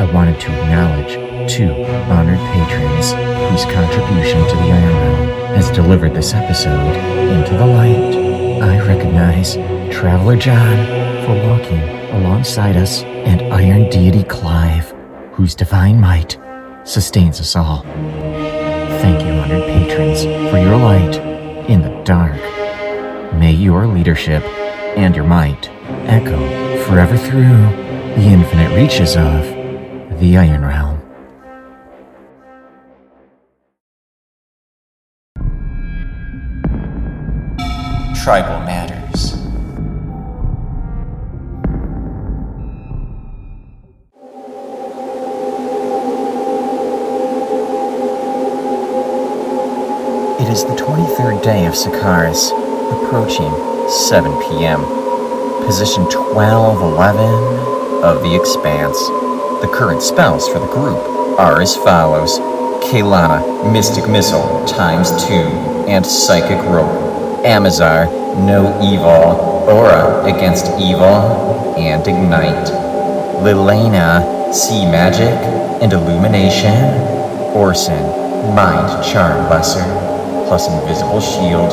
I 0.00 0.10
wanted 0.14 0.40
to 0.40 0.50
acknowledge 0.50 1.12
two 1.52 1.70
honored 2.10 2.38
patrons 2.52 3.12
whose 3.50 3.64
contribution 3.72 4.40
to 4.48 4.56
the 4.56 4.70
Iron 4.72 4.94
Realm 4.94 5.28
has 5.56 5.70
delivered 5.70 6.14
this 6.14 6.32
episode 6.32 6.96
into 7.36 7.52
the 7.52 7.66
light. 7.66 8.14
I 8.62 8.78
recognize 8.86 9.56
Traveler 9.94 10.36
John 10.36 10.76
for 11.26 11.34
walking 11.48 11.82
alongside 12.12 12.76
us, 12.76 13.02
and 13.02 13.42
Iron 13.52 13.90
Deity 13.90 14.22
Clive, 14.24 14.94
whose 15.32 15.54
divine 15.54 16.00
might 16.00 16.38
sustains 16.84 17.40
us 17.40 17.56
all. 17.56 17.84
Patrons, 20.02 20.50
for 20.50 20.58
your 20.58 20.76
light 20.76 21.16
in 21.70 21.82
the 21.82 22.02
dark. 22.02 22.34
May 23.34 23.52
your 23.52 23.86
leadership 23.86 24.42
and 24.96 25.14
your 25.14 25.24
might 25.24 25.68
echo 26.08 26.38
forever 26.84 27.16
through 27.16 27.62
the 28.16 28.28
infinite 28.28 28.74
reaches 28.74 29.16
of 29.16 30.18
the 30.18 30.36
Iron 30.36 30.62
Realm. 30.62 30.98
Tribal 38.22 38.60
Matters. 38.66 39.01
It 50.42 50.48
is 50.48 50.64
the 50.64 50.74
23rd 50.74 51.40
day 51.44 51.66
of 51.66 51.74
Sakaris, 51.74 52.50
approaching 52.90 53.54
7 53.88 54.32
p.m. 54.42 54.82
Position 55.64 56.02
1211 56.02 58.02
of 58.02 58.24
the 58.24 58.34
Expanse. 58.34 58.98
The 59.62 59.70
current 59.72 60.02
spells 60.02 60.48
for 60.48 60.58
the 60.58 60.66
group 60.66 60.98
are 61.38 61.62
as 61.62 61.76
follows 61.76 62.40
Kaylana, 62.90 63.72
Mystic 63.72 64.10
Missile, 64.10 64.66
times 64.66 65.12
2, 65.28 65.32
and 65.86 66.04
Psychic 66.04 66.58
Rope. 66.64 66.90
Amazar, 67.46 68.06
No 68.42 68.66
Evil, 68.82 69.38
Aura 69.70 70.24
against 70.24 70.66
Evil, 70.72 71.78
and 71.78 72.04
Ignite. 72.04 72.66
Lilena, 73.44 74.52
See 74.52 74.84
Magic, 74.86 75.38
and 75.80 75.92
Illumination. 75.92 76.74
Orson, 77.54 78.02
Mind 78.56 79.04
Charm 79.04 79.48
Lesser, 79.48 80.11
plus 80.52 80.68
Invisible 80.68 81.22
Shield. 81.22 81.72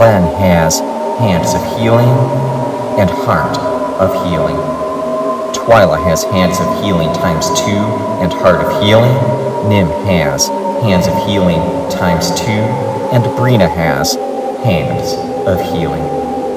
Len 0.00 0.22
has 0.40 0.80
Hands 1.20 1.52
of 1.52 1.60
Healing 1.76 2.08
and 2.98 3.10
Heart 3.10 3.58
of 4.00 4.10
Healing. 4.24 4.56
Twyla 5.52 6.02
has 6.02 6.24
Hands 6.24 6.58
of 6.58 6.82
Healing 6.82 7.12
times 7.12 7.48
2 7.48 7.54
and 8.24 8.32
Heart 8.32 8.64
of 8.64 8.82
Healing. 8.82 9.12
Nim 9.68 9.88
has 10.06 10.48
hands 10.80 11.06
of 11.06 11.14
healing 11.26 11.60
times 11.90 12.30
two, 12.40 12.64
and 13.12 13.22
Brina 13.36 13.68
has 13.68 14.14
hands 14.64 15.12
of 15.46 15.60
healing. 15.60 16.02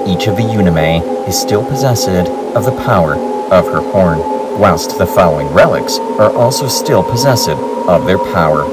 Each 0.07 0.27
of 0.27 0.37
the 0.37 0.43
Unime 0.43 1.27
is 1.27 1.37
still 1.37 1.65
possessed 1.65 2.07
of 2.07 2.63
the 2.63 2.81
power 2.85 3.15
of 3.51 3.65
her 3.65 3.81
horn, 3.91 4.19
whilst 4.57 4.97
the 4.97 5.05
following 5.05 5.47
relics 5.49 5.99
are 5.99 6.33
also 6.33 6.69
still 6.69 7.03
possessed 7.03 7.49
of 7.49 8.05
their 8.05 8.19
power 8.19 8.63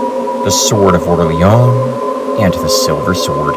the 0.44 0.50
Sword 0.50 0.94
of 0.94 1.06
Orleans 1.06 1.91
and 2.40 2.54
the 2.54 2.68
Silver 2.68 3.14
Sword. 3.14 3.54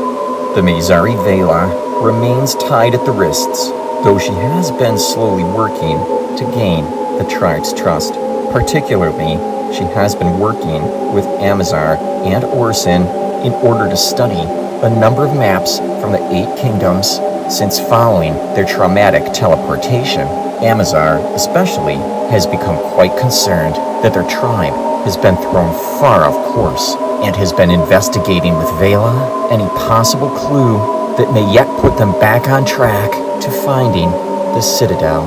The 0.55 0.61
Mizari 0.61 1.15
Vela 1.23 1.67
remains 2.01 2.55
tied 2.55 2.93
at 2.93 3.05
the 3.05 3.11
wrists, 3.11 3.69
though 4.03 4.19
she 4.19 4.33
has 4.33 4.71
been 4.71 4.97
slowly 4.97 5.43
working 5.43 5.97
to 6.38 6.51
gain 6.53 6.83
the 7.17 7.27
tribe's 7.29 7.73
trust. 7.73 8.13
Particularly, 8.51 9.35
she 9.73 9.83
has 9.93 10.15
been 10.15 10.39
working 10.39 11.13
with 11.13 11.25
Amazar 11.41 11.97
and 12.25 12.43
Orson 12.43 13.03
in 13.45 13.53
order 13.53 13.89
to 13.89 13.97
study 13.97 14.39
a 14.85 14.89
number 14.89 15.25
of 15.25 15.35
maps 15.35 15.79
from 15.79 16.11
the 16.11 16.23
Eight 16.31 16.57
Kingdoms 16.59 17.19
since 17.49 17.79
following 17.79 18.33
their 18.55 18.65
traumatic 18.65 19.33
teleportation. 19.33 20.27
Amazar, 20.63 21.19
especially, 21.35 21.95
has 22.29 22.45
become 22.45 22.77
quite 22.93 23.17
concerned 23.19 23.75
that 24.03 24.13
their 24.13 24.27
tribe 24.29 24.73
has 25.05 25.15
been 25.15 25.35
thrown 25.38 25.73
far 25.99 26.25
off 26.25 26.53
course 26.53 27.05
and 27.23 27.36
has 27.36 27.54
been 27.54 27.69
investigating 27.71 28.58
with 28.58 28.69
Vela 28.80 29.49
any 29.51 29.67
possible 29.69 30.30
clue 30.30 30.78
that 31.17 31.34
may 31.34 31.54
yet 31.54 31.67
put 31.80 31.97
them 31.97 32.12
back 32.19 32.49
on 32.49 32.65
track 32.65 33.12
to 33.41 33.51
finding 33.51 34.10
the 34.56 34.62
Citadel. 34.62 35.23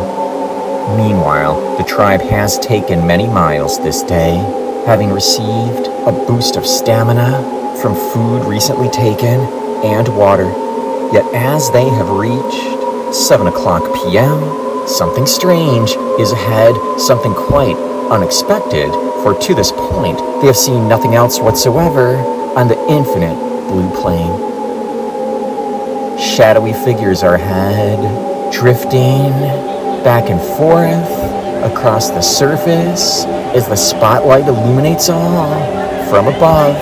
Meanwhile, 0.96 1.76
the 1.76 1.84
tribe 1.84 2.20
has 2.22 2.58
taken 2.58 3.06
many 3.06 3.26
miles 3.26 3.78
this 3.78 4.02
day, 4.02 4.36
having 4.86 5.10
received 5.10 5.86
a 6.06 6.24
boost 6.26 6.56
of 6.56 6.66
stamina 6.66 7.76
from 7.80 7.94
food 7.94 8.44
recently 8.44 8.88
taken 8.90 9.40
and 9.84 10.08
water. 10.16 10.48
Yet 11.12 11.24
as 11.34 11.70
they 11.70 11.88
have 11.88 12.10
reached 12.10 13.14
7 13.14 13.46
o'clock 13.46 13.82
p.m., 13.94 14.86
something 14.88 15.26
strange 15.26 15.92
is 16.18 16.32
ahead, 16.32 16.74
something 16.98 17.34
quite 17.34 17.76
unexpected, 18.10 18.90
for 19.22 19.38
to 19.38 19.54
this 19.54 19.72
point 19.72 20.18
they 20.40 20.46
have 20.46 20.56
seen 20.56 20.88
nothing 20.88 21.14
else 21.14 21.40
whatsoever 21.40 22.16
on 22.56 22.68
the 22.68 22.78
infinite 22.88 23.36
blue 23.68 23.90
plane. 24.00 24.48
Shadowy 26.18 26.72
figures 26.72 27.22
are 27.22 27.34
ahead, 27.34 28.52
drifting 28.52 29.30
back 30.02 30.30
and 30.30 30.40
forth 30.56 31.72
across 31.72 32.10
the 32.10 32.20
surface 32.20 33.24
as 33.54 33.68
the 33.68 33.76
spotlight 33.76 34.46
illuminates 34.46 35.08
all 35.08 35.58
from 36.08 36.28
above. 36.28 36.76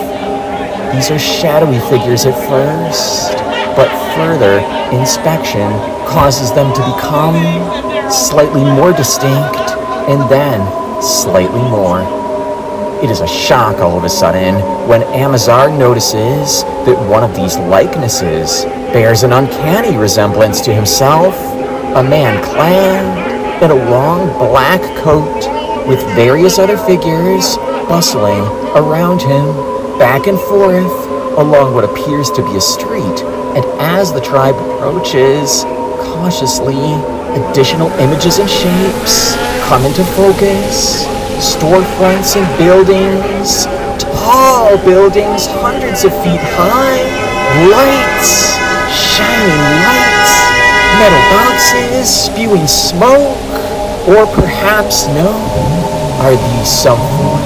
These 0.95 1.11
are 1.11 1.19
shadowy 1.19 1.79
figures 1.91 2.27
at 2.27 2.35
first, 2.49 3.37
but 3.77 3.89
further 4.15 4.61
inspection 4.97 5.71
causes 6.07 6.53
them 6.53 6.73
to 6.75 6.81
become 6.95 8.11
slightly 8.11 8.65
more 8.65 8.93
distinct 8.93 9.73
and 10.09 10.31
then 10.31 10.61
slightly 11.03 11.63
more. 11.63 12.26
It 13.03 13.11
is 13.11 13.21
a 13.21 13.29
shock 13.29 13.81
all 13.81 13.99
of 13.99 14.05
a 14.05 14.09
sudden 14.09 14.55
when 14.89 15.03
Amazar 15.03 15.69
notices 15.71 16.65
that 16.87 16.97
one 17.11 17.23
of 17.23 17.37
these 17.37 17.59
likenesses 17.59 18.65
bears 18.91 19.23
an 19.23 19.35
uncanny 19.35 19.99
resemblance 19.99 20.63
to 20.63 20.73
himself, 20.73 21.35
a 21.95 22.03
man 22.03 22.43
clad 22.43 23.63
in 23.63 23.71
a 23.71 23.91
long 23.91 24.29
black 24.39 24.81
coat 25.05 25.45
with 25.87 26.01
various 26.17 26.59
other 26.59 26.79
figures 26.79 27.59
bustling 27.87 28.41
around 28.75 29.21
him, 29.21 29.45
back 29.99 30.27
and 30.27 30.41
forth 30.41 31.37
along 31.37 31.75
what 31.75 31.85
appears 31.85 32.31
to 32.31 32.43
be 32.43 32.57
a 32.57 32.61
street. 32.63 33.21
And 33.55 33.65
as 33.79 34.11
the 34.11 34.23
tribe 34.23 34.55
approaches, 34.55 35.65
cautiously, 36.01 36.81
additional 37.37 37.91
images 38.01 38.39
and 38.39 38.49
shapes 38.49 39.37
come 39.69 39.85
into 39.85 40.03
focus. 40.17 41.16
Storefronts 41.37 42.35
and 42.37 42.49
buildings, 42.57 43.67
tall 44.01 44.79
buildings, 44.85 45.47
hundreds 45.47 46.05
of 46.05 46.13
feet 46.25 46.41
high, 46.57 47.05
lights, 47.69 48.57
shining 48.89 49.61
lights, 49.85 50.33
metal 50.97 51.21
boxes 51.29 52.09
spewing 52.09 52.67
smoke, 52.67 53.37
or 54.09 54.25
perhaps 54.33 55.07
no, 55.13 55.29
are 56.25 56.33
these 56.33 56.69
some 56.73 56.97
form 57.21 57.45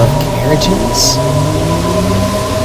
of 0.00 0.08
carriages? 0.40 1.20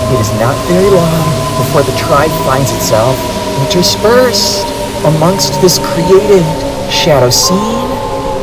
It 0.08 0.20
is 0.24 0.32
not 0.40 0.56
very 0.72 0.90
long 0.90 1.28
before 1.60 1.84
the 1.84 1.96
tribe 2.00 2.32
finds 2.48 2.72
itself 2.72 3.20
interspersed 3.68 4.66
amongst 5.04 5.60
this 5.60 5.78
created 5.92 6.46
shadow 6.90 7.30
scene. 7.30 7.92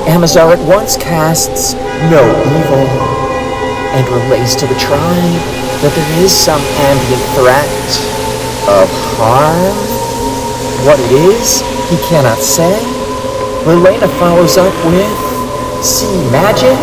Amazar 0.06 0.52
at 0.52 0.68
once 0.68 0.98
casts 0.98 1.72
no 2.10 2.24
evil 2.24 2.86
and 3.94 4.04
relays 4.08 4.54
to 4.56 4.66
the 4.66 4.74
tribe 4.74 5.42
that 5.82 5.92
there 5.94 6.24
is 6.24 6.32
some 6.32 6.60
ambient 6.90 7.22
threat 7.38 7.88
of 8.66 8.88
harm. 9.20 9.76
What 10.86 10.98
it 10.98 11.12
is, 11.12 11.60
he 11.88 11.96
cannot 12.08 12.38
say. 12.38 12.74
Lelena 13.64 14.08
follows 14.18 14.56
up 14.56 14.74
with, 14.84 15.14
see 15.84 16.10
magic? 16.30 16.76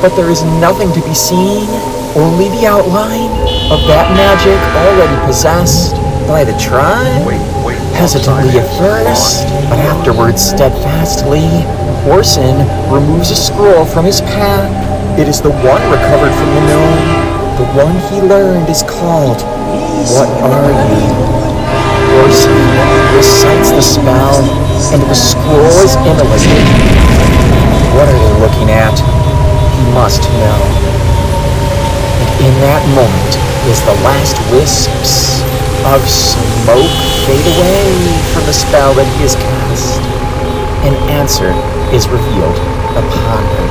But 0.00 0.16
there 0.16 0.30
is 0.30 0.42
nothing 0.58 0.92
to 0.92 1.00
be 1.02 1.14
seen, 1.14 1.68
only 2.16 2.48
the 2.48 2.66
outline 2.66 3.30
of 3.70 3.86
that 3.86 4.10
magic 4.16 4.58
already 4.82 5.26
possessed 5.26 5.94
by 6.26 6.44
the 6.44 6.56
tribe. 6.58 7.26
Wait. 7.26 7.61
Hesitantly 7.94 8.58
at 8.58 8.66
first, 8.78 9.46
but 9.70 9.78
afterwards 9.78 10.42
steadfastly, 10.42 11.46
Orson 12.10 12.56
removes 12.92 13.30
a 13.30 13.36
scroll 13.36 13.84
from 13.84 14.04
his 14.04 14.20
pack. 14.20 14.70
It 15.18 15.28
is 15.28 15.40
the 15.40 15.50
one 15.50 15.82
recovered 15.92 16.34
from 16.34 16.50
the 16.54 16.62
gnome. 16.66 17.22
The 17.60 17.68
one 17.78 17.96
he 18.10 18.20
learned 18.20 18.68
is 18.68 18.82
called 18.82 19.42
What 20.10 20.28
Are 20.42 20.72
You? 20.72 21.12
Orson 22.24 22.58
recites 23.14 23.70
the 23.70 23.82
spell, 23.82 24.40
and 24.92 25.02
the 25.02 25.14
scroll 25.14 25.76
is 25.84 25.94
immolated. 26.02 26.64
What 27.94 28.08
are 28.08 28.18
they 28.18 28.34
looking 28.40 28.70
at? 28.70 28.96
He 28.98 29.84
must 29.92 30.22
know. 30.42 30.60
And 32.18 32.30
in 32.46 32.54
that 32.60 32.82
moment, 32.96 33.42
is 33.70 33.78
the 33.86 33.94
last 34.02 34.34
wisps 34.50 35.38
of 35.86 36.02
smoke 36.02 37.11
fade 37.26 37.46
away 37.54 37.86
from 38.34 38.42
the 38.50 38.52
spell 38.52 38.90
that 38.98 39.06
he 39.14 39.22
has 39.22 39.38
cast, 39.38 40.00
an 40.82 40.94
answer 41.06 41.54
is 41.94 42.10
revealed 42.10 42.58
upon 42.98 43.42
him. 43.46 43.68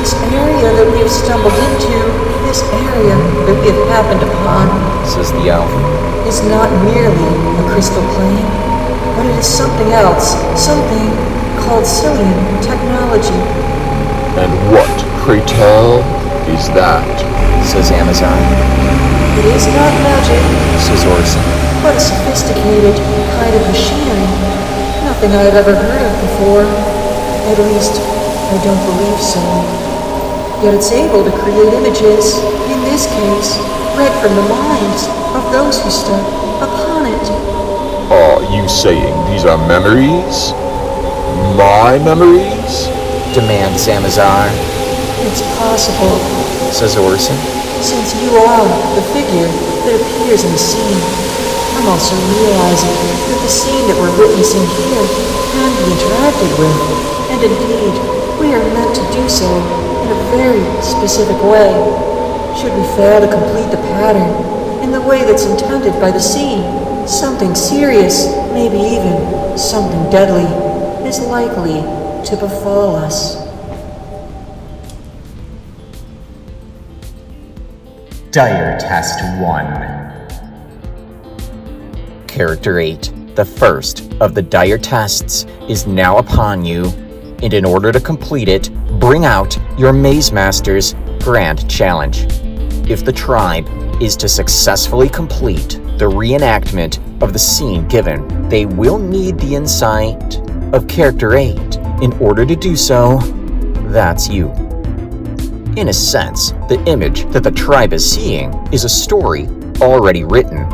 This 0.00 0.16
area 0.32 0.72
that 0.72 0.88
we 0.88 1.04
have 1.04 1.12
stumbled 1.12 1.52
into, 1.52 1.92
this 2.48 2.64
area 2.72 3.16
that 3.44 3.56
we 3.60 3.68
have 3.68 3.82
happened 3.92 4.24
upon, 4.24 4.64
Says 5.04 5.28
the 5.36 5.52
elf. 5.52 5.68
is 6.24 6.40
not 6.48 6.72
merely 6.88 7.28
a 7.60 7.62
crystal 7.68 8.02
plane, 8.16 8.48
but 9.12 9.28
it 9.28 9.36
is 9.36 9.46
something 9.46 9.92
else, 9.92 10.32
something 10.56 11.12
called 11.68 11.84
Cillian 11.84 12.40
technology. 12.64 13.36
And 14.40 14.50
what, 14.72 14.88
pray 15.20 15.44
tell, 15.44 16.00
is 16.48 16.66
that? 16.72 17.04
Says 17.68 17.92
Amazar. 17.92 19.11
It 19.38 19.46
is 19.56 19.66
not 19.66 19.92
magic, 20.04 20.42
Says 20.80 21.04
Orson. 21.08 21.42
but 21.82 21.96
a 21.96 22.00
sophisticated 22.00 22.94
kind 23.40 23.54
of 23.56 23.62
machinery. 23.66 24.28
Nothing 25.08 25.32
I 25.34 25.42
have 25.50 25.56
ever 25.56 25.74
heard 25.74 26.02
of 26.04 26.14
before. 26.22 26.64
At 27.50 27.58
least, 27.58 27.98
I 27.98 28.56
don't 28.62 28.82
believe 28.86 29.18
so. 29.20 29.42
Yet 30.62 30.74
it's 30.74 30.92
able 30.92 31.24
to 31.24 31.32
create 31.42 31.72
images, 31.74 32.38
in 32.70 32.78
this 32.86 33.06
case, 33.10 33.58
read 33.98 34.12
from 34.22 34.36
the 34.36 34.46
minds 34.46 35.08
of 35.34 35.42
those 35.50 35.82
who 35.82 35.90
step 35.90 36.22
upon 36.62 37.06
it. 37.10 37.26
Are 38.12 38.42
you 38.54 38.68
saying 38.68 39.10
these 39.32 39.44
are 39.44 39.58
memories? 39.66 40.52
My 41.58 41.98
memories? 42.04 42.86
Demands 43.34 43.88
Amazar. 43.88 44.46
It's 45.24 45.42
possible, 45.58 46.18
Says 46.70 46.96
Orson. 46.96 47.61
Since 47.82 48.14
you 48.22 48.30
are 48.38 48.62
the 48.94 49.02
figure 49.10 49.50
that 49.82 49.98
appears 49.98 50.46
in 50.46 50.52
the 50.54 50.62
scene. 50.62 51.02
I'm 51.74 51.90
also 51.90 52.14
realizing 52.38 52.94
that 53.26 53.40
the 53.42 53.50
scene 53.50 53.82
that 53.90 53.98
we're 53.98 54.14
witnessing 54.22 54.62
here 54.86 55.02
can 55.50 55.70
be 55.82 55.90
interacted 55.90 56.50
with, 56.62 56.78
and 57.34 57.42
indeed, 57.42 57.94
we 58.38 58.54
are 58.54 58.62
meant 58.70 58.94
to 58.94 59.04
do 59.10 59.26
so 59.26 59.50
in 59.98 60.14
a 60.14 60.18
very 60.30 60.62
specific 60.78 61.34
way. 61.42 61.74
Should 62.54 62.70
we 62.70 62.86
fail 62.94 63.18
to 63.18 63.26
complete 63.26 63.74
the 63.74 63.82
pattern 63.98 64.30
in 64.86 64.92
the 64.92 65.02
way 65.02 65.26
that's 65.26 65.44
intended 65.44 65.98
by 65.98 66.12
the 66.12 66.22
scene, 66.22 66.62
something 67.08 67.52
serious, 67.56 68.30
maybe 68.54 68.78
even 68.78 69.58
something 69.58 70.06
deadly, 70.08 70.46
is 71.02 71.18
likely 71.26 71.82
to 72.30 72.36
befall 72.38 72.94
us. 72.94 73.41
Dire 78.32 78.76
Test 78.80 79.20
1. 79.42 82.26
Character 82.26 82.78
8, 82.78 83.12
the 83.34 83.44
first 83.44 84.10
of 84.22 84.32
the 84.32 84.40
Dire 84.40 84.78
Tests, 84.78 85.44
is 85.68 85.86
now 85.86 86.16
upon 86.16 86.64
you, 86.64 86.86
and 87.42 87.52
in 87.52 87.66
order 87.66 87.92
to 87.92 88.00
complete 88.00 88.48
it, 88.48 88.70
bring 88.98 89.26
out 89.26 89.58
your 89.78 89.92
Maze 89.92 90.32
Master's 90.32 90.94
Grand 91.20 91.70
Challenge. 91.70 92.24
If 92.90 93.04
the 93.04 93.12
tribe 93.12 93.68
is 94.00 94.16
to 94.16 94.30
successfully 94.30 95.10
complete 95.10 95.78
the 95.98 96.08
reenactment 96.08 97.00
of 97.22 97.34
the 97.34 97.38
scene 97.38 97.86
given, 97.86 98.48
they 98.48 98.64
will 98.64 98.98
need 98.98 99.38
the 99.40 99.54
insight 99.54 100.38
of 100.72 100.88
Character 100.88 101.34
8. 101.34 101.76
In 102.00 102.14
order 102.14 102.46
to 102.46 102.56
do 102.56 102.76
so, 102.76 103.18
that's 103.92 104.26
you. 104.26 104.61
In 105.76 105.88
a 105.88 105.92
sense, 105.92 106.50
the 106.68 106.82
image 106.86 107.24
that 107.32 107.42
the 107.42 107.50
tribe 107.50 107.94
is 107.94 108.08
seeing 108.08 108.52
is 108.72 108.84
a 108.84 108.90
story 108.90 109.46
already 109.80 110.22
written. 110.22 110.70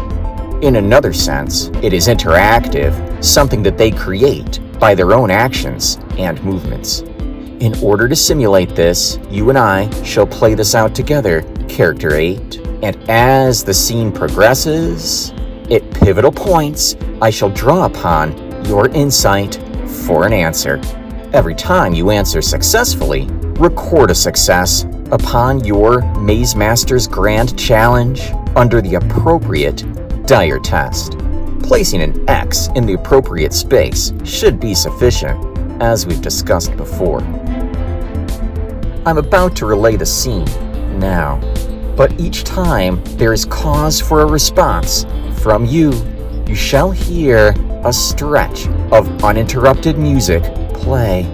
In 0.61 0.75
another 0.75 1.13
sense, 1.13 1.69
it 1.85 1.93
is 1.93 2.09
interactive, 2.09 3.23
something 3.23 3.63
that 3.63 3.79
they 3.79 3.93
create 3.93 4.59
by 4.81 4.97
their 4.97 5.13
own 5.13 5.31
actions 5.31 6.01
and 6.19 6.43
movements. 6.43 7.03
In 7.61 7.77
order 7.81 8.09
to 8.09 8.17
simulate 8.17 8.75
this, 8.75 9.21
you 9.31 9.51
and 9.51 9.59
I 9.59 9.89
shall 10.03 10.27
play 10.27 10.55
this 10.55 10.75
out 10.75 10.97
together, 10.97 11.43
Character 11.69 12.17
8, 12.17 12.57
and 12.83 12.97
as 13.09 13.63
the 13.63 13.75
scene 13.75 14.11
progresses, 14.11 15.31
at 15.71 15.89
pivotal 15.93 16.33
points, 16.33 16.97
I 17.23 17.31
shall 17.31 17.51
draw 17.51 17.85
upon 17.85 18.65
your 18.65 18.89
insight 18.89 19.61
for 20.07 20.27
an 20.27 20.33
answer. 20.33 20.81
Every 21.33 21.55
time 21.55 21.95
you 21.95 22.11
answer 22.11 22.43
successfully, 22.43 23.29
record 23.59 24.11
a 24.11 24.15
success 24.15 24.85
upon 25.11 25.65
your 25.65 26.03
Maze 26.21 26.55
Master's 26.55 27.09
Grand 27.09 27.59
Challenge 27.59 28.31
under 28.55 28.81
the 28.81 28.95
appropriate 28.95 29.85
Dire 30.27 30.61
test. 30.61 31.19
Placing 31.63 32.03
an 32.03 32.29
X 32.29 32.69
in 32.77 32.87
the 32.87 32.95
appropriate 32.95 33.53
space 33.53 34.13
should 34.25 34.61
be 34.61 34.75
sufficient, 34.75 35.43
as 35.83 36.07
we've 36.07 36.23
discussed 36.23 36.77
before. 36.77 37.21
I'm 39.05 39.19
about 39.19 39.57
to 39.57 39.67
relay 39.67 39.97
the 39.97 40.07
scene 40.07 40.45
now, 41.01 41.41
but 41.97 42.19
each 42.21 42.45
time 42.45 43.03
there 43.17 43.33
is 43.33 43.45
cause 43.45 44.01
for 44.01 44.21
a 44.21 44.27
response 44.27 45.05
from 45.43 45.65
you, 45.65 45.93
you 46.47 46.55
shall 46.55 46.93
hear 46.93 47.55
a 47.85 47.93
stretch 47.93 48.69
of 48.93 49.25
uninterrupted 49.25 49.99
music 49.99 50.45
play. 50.75 51.25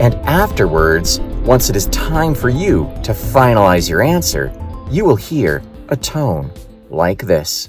And 0.00 0.14
afterwards, 0.26 1.20
once 1.44 1.68
it 1.68 1.74
is 1.74 1.86
time 1.86 2.34
for 2.34 2.48
you 2.48 2.84
to 3.02 3.12
finalize 3.12 3.88
your 3.88 4.00
answer, 4.00 4.52
you 4.90 5.04
will 5.04 5.16
hear 5.16 5.60
a 5.88 5.96
tone 5.96 6.50
like 6.88 7.22
this. 7.22 7.68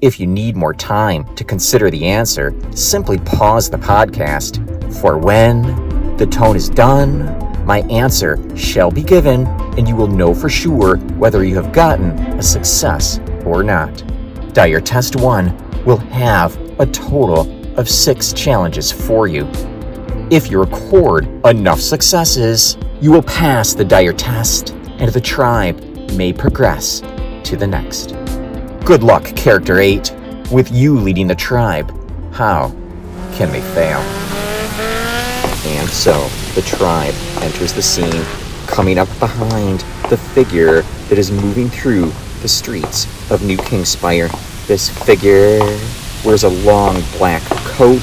If 0.00 0.18
you 0.18 0.26
need 0.26 0.56
more 0.56 0.74
time 0.74 1.32
to 1.36 1.44
consider 1.44 1.88
the 1.88 2.06
answer, 2.06 2.52
simply 2.74 3.18
pause 3.18 3.70
the 3.70 3.76
podcast. 3.76 4.58
For 5.00 5.16
when 5.16 5.81
the 6.18 6.26
tone 6.26 6.56
is 6.56 6.68
done, 6.68 7.64
my 7.64 7.80
answer 7.82 8.38
shall 8.56 8.90
be 8.90 9.02
given, 9.02 9.46
and 9.78 9.88
you 9.88 9.96
will 9.96 10.08
know 10.08 10.34
for 10.34 10.48
sure 10.48 10.96
whether 11.16 11.44
you 11.44 11.54
have 11.54 11.72
gotten 11.72 12.10
a 12.38 12.42
success 12.42 13.20
or 13.44 13.62
not. 13.62 14.04
Dire 14.52 14.80
Test 14.80 15.16
1 15.16 15.84
will 15.84 15.96
have 15.96 16.56
a 16.80 16.86
total 16.86 17.48
of 17.78 17.88
six 17.88 18.32
challenges 18.32 18.92
for 18.92 19.26
you. 19.26 19.48
If 20.30 20.50
you 20.50 20.60
record 20.60 21.26
enough 21.46 21.80
successes, 21.80 22.76
you 23.00 23.10
will 23.10 23.22
pass 23.22 23.74
the 23.74 23.84
Dire 23.84 24.12
Test, 24.12 24.70
and 24.98 25.10
the 25.12 25.20
tribe 25.20 25.80
may 26.12 26.32
progress 26.32 27.00
to 27.44 27.56
the 27.56 27.66
next. 27.66 28.14
Good 28.84 29.02
luck, 29.02 29.24
Character 29.36 29.78
8. 29.78 30.12
With 30.50 30.70
you 30.70 30.98
leading 30.98 31.26
the 31.26 31.34
tribe, 31.34 31.90
how 32.32 32.68
can 33.32 33.50
they 33.50 33.62
fail? 33.74 34.21
So, 35.92 36.28
the 36.54 36.62
tribe 36.62 37.14
enters 37.42 37.74
the 37.74 37.82
scene, 37.82 38.24
coming 38.66 38.98
up 38.98 39.08
behind 39.20 39.80
the 40.08 40.16
figure 40.16 40.82
that 41.08 41.18
is 41.18 41.30
moving 41.30 41.68
through 41.68 42.10
the 42.40 42.48
streets 42.48 43.06
of 43.30 43.44
New 43.44 43.58
Kingspire. 43.58 44.28
This 44.66 44.88
figure 44.88 45.60
wears 46.24 46.44
a 46.44 46.48
long 46.48 47.02
black 47.18 47.42
coat, 47.76 48.00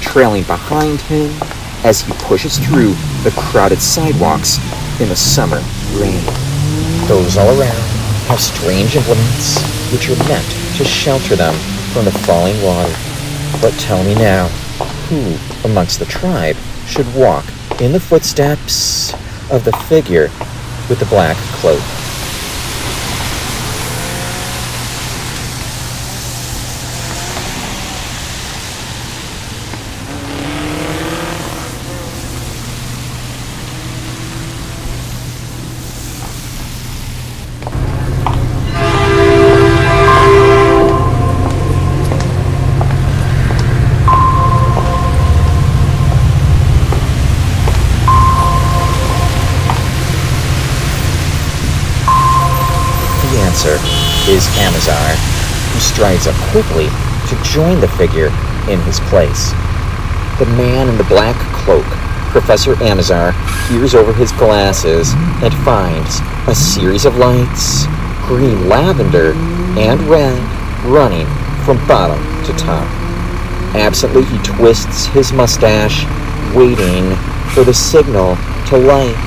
trailing 0.00 0.44
behind 0.44 1.00
him 1.02 1.30
as 1.84 2.00
he 2.00 2.12
pushes 2.14 2.56
through 2.58 2.94
the 3.24 3.34
crowded 3.36 3.80
sidewalks 3.80 4.56
in 5.00 5.08
the 5.08 5.16
summer 5.16 5.60
rain. 5.94 6.24
Those 7.08 7.36
all 7.36 7.48
around 7.60 7.82
have 8.28 8.40
strange 8.40 8.96
implements 8.96 9.60
which 9.92 10.08
are 10.08 10.28
meant 10.28 10.48
to 10.76 10.84
shelter 10.84 11.34
them 11.34 11.54
from 11.92 12.04
the 12.04 12.12
falling 12.12 12.62
water. 12.62 12.94
But 13.60 13.72
tell 13.80 14.02
me 14.04 14.14
now, 14.14 14.46
who 15.08 15.36
amongst 15.68 15.98
the 15.98 16.06
tribe 16.06 16.56
should 16.88 17.14
walk 17.14 17.44
in 17.80 17.92
the 17.92 18.00
footsteps 18.00 19.12
of 19.52 19.62
the 19.64 19.72
figure 19.88 20.28
with 20.88 20.98
the 20.98 21.06
black 21.06 21.36
cloak? 21.60 21.82
Strides 55.98 56.28
up 56.28 56.36
quickly 56.52 56.86
to 57.26 57.34
join 57.42 57.80
the 57.80 57.88
figure 57.98 58.30
in 58.70 58.78
his 58.82 59.00
place. 59.10 59.50
The 60.38 60.46
man 60.54 60.88
in 60.88 60.96
the 60.96 61.02
black 61.10 61.34
cloak, 61.52 61.84
Professor 62.30 62.74
Amazar, 62.74 63.34
peers 63.66 63.96
over 63.96 64.12
his 64.12 64.30
glasses 64.30 65.12
and 65.42 65.52
finds 65.66 66.20
a 66.46 66.54
series 66.54 67.04
of 67.04 67.16
lights, 67.16 67.86
green 68.28 68.68
lavender 68.68 69.32
and 69.74 70.00
red, 70.02 70.38
running 70.86 71.26
from 71.66 71.84
bottom 71.88 72.22
to 72.46 72.52
top. 72.52 72.86
Absently, 73.74 74.24
he 74.24 74.38
twists 74.44 75.06
his 75.06 75.32
mustache, 75.32 76.06
waiting 76.54 77.10
for 77.50 77.64
the 77.64 77.74
signal 77.74 78.36
to 78.70 78.78
light. 78.78 79.18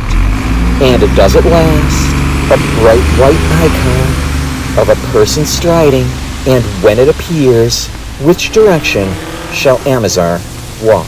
And 0.79 1.03
it 1.03 1.13
does 1.17 1.36
at 1.36 1.43
last 1.43 1.99
a 2.47 2.55
bright 2.79 3.03
white 3.19 3.43
icon 3.60 4.31
of 4.79 4.88
a 4.88 4.95
person 5.12 5.43
striding, 5.45 6.07
and 6.47 6.63
when 6.84 6.97
it 6.97 7.08
appears, 7.08 7.88
which 8.23 8.51
direction 8.51 9.13
shall 9.54 9.77
Amazar 9.88 10.39
walk? 10.82 11.06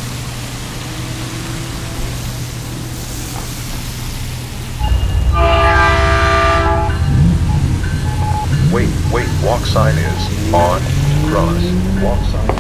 Wait, 8.72 8.90
wait, 9.12 9.28
walk 9.44 9.66
sign 9.66 9.98
is 9.98 10.54
on, 10.54 10.80
cross, 11.30 11.64
walk 12.04 12.24
sign. 12.26 12.53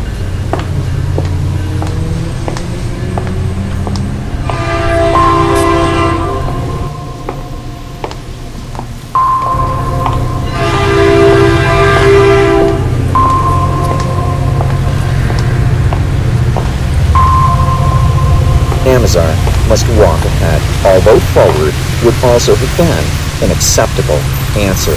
Amazar 19.15 19.69
must 19.69 19.86
walk 19.99 20.26
ahead, 20.26 20.62
although 20.86 21.19
forward 21.38 21.73
would 22.04 22.15
also 22.26 22.56
have 22.56 22.78
been 22.78 23.06
an 23.45 23.56
acceptable 23.56 24.17
answer. 24.58 24.95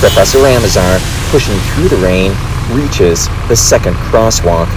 Professor 0.00 0.38
Amazar, 0.44 1.00
pushing 1.30 1.56
through 1.72 1.88
the 1.88 1.96
rain, 1.96 2.36
reaches 2.68 3.28
the 3.48 3.56
second 3.56 3.94
crosswalk. 3.94 4.68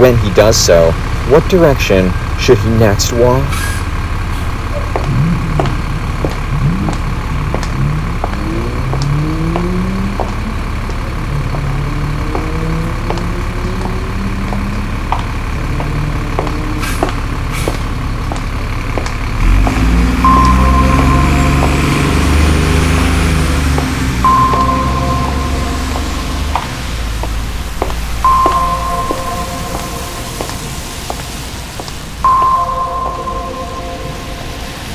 When 0.00 0.18
he 0.18 0.30
does 0.34 0.56
so, 0.56 0.90
what 1.30 1.48
direction 1.48 2.10
should 2.40 2.58
he 2.58 2.70
next 2.70 3.12
walk? 3.12 3.46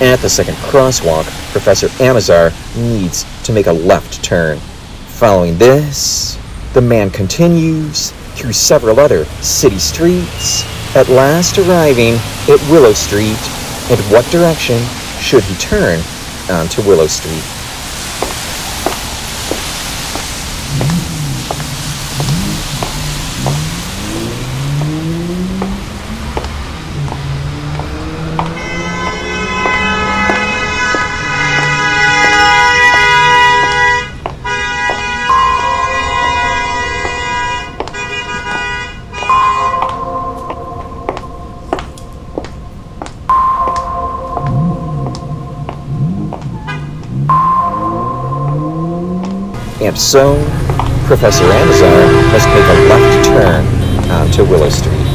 At 0.03 0.19
the 0.19 0.29
second 0.29 0.55
crosswalk, 0.55 1.23
Professor 1.53 1.87
Amazar 2.03 2.51
needs 2.75 3.25
to 3.45 3.53
make 3.53 3.67
a 3.67 3.71
left 3.71 4.21
turn. 4.21 4.57
Following 5.07 5.57
this, 5.57 6.37
the 6.73 6.81
man 6.81 7.09
continues 7.09 8.11
through 8.35 8.51
several 8.51 8.99
other 8.99 9.23
city 9.39 9.79
streets, 9.79 10.65
at 10.93 11.07
last 11.07 11.57
arriving 11.57 12.15
at 12.49 12.59
Willow 12.69 12.91
Street. 12.91 13.39
In 13.89 13.97
what 14.11 14.29
direction 14.29 14.83
should 15.21 15.45
he 15.45 15.55
turn 15.55 16.01
onto 16.51 16.81
Willow 16.81 17.07
Street? 17.07 17.62
And 49.93 50.01
so, 50.01 50.41
Professor 51.05 51.45
Amazar 51.45 52.01
must 52.33 52.49
make 52.49 52.65
a 52.65 52.77
left 52.89 53.29
turn 53.29 53.61
uh, 54.09 54.25
onto 54.25 54.41
Willow 54.41 54.73
Street. 54.73 55.05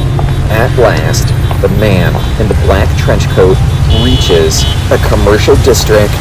At 0.55 0.71
last, 0.79 1.27
the 1.59 1.69
man 1.83 2.15
in 2.39 2.47
the 2.47 2.55
black 2.63 2.87
trench 2.95 3.27
coat 3.35 3.59
reaches 4.07 4.63
a 4.95 4.99
commercial 5.11 5.59
district. 5.67 6.15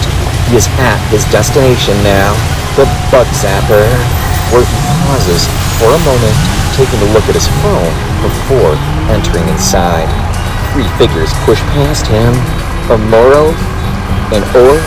He 0.49 0.57
is 0.57 0.65
at 0.81 0.97
his 1.13 1.21
destination 1.29 2.01
now, 2.01 2.33
the 2.73 2.89
Bug 3.13 3.29
Zapper, 3.37 3.85
where 4.49 4.65
he 4.65 4.77
pauses 5.05 5.45
for 5.77 5.93
a 5.93 6.01
moment, 6.01 6.37
taking 6.73 6.97
a 7.05 7.13
look 7.13 7.29
at 7.29 7.37
his 7.37 7.45
phone 7.61 7.93
before 8.25 8.73
entering 9.13 9.45
inside. 9.53 10.09
Three 10.73 10.89
figures 10.97 11.29
push 11.45 11.61
past 11.77 12.09
him, 12.09 12.33
a 12.89 12.97
Moro, 13.05 13.53
an 14.33 14.41
Or, 14.57 14.81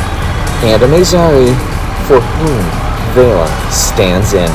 and 0.66 0.82
a 0.82 0.90
Mazari, 0.90 1.54
for 2.10 2.18
whom 2.18 2.79
Vela 3.14 3.48
stands 3.70 4.32
in. 4.32 4.50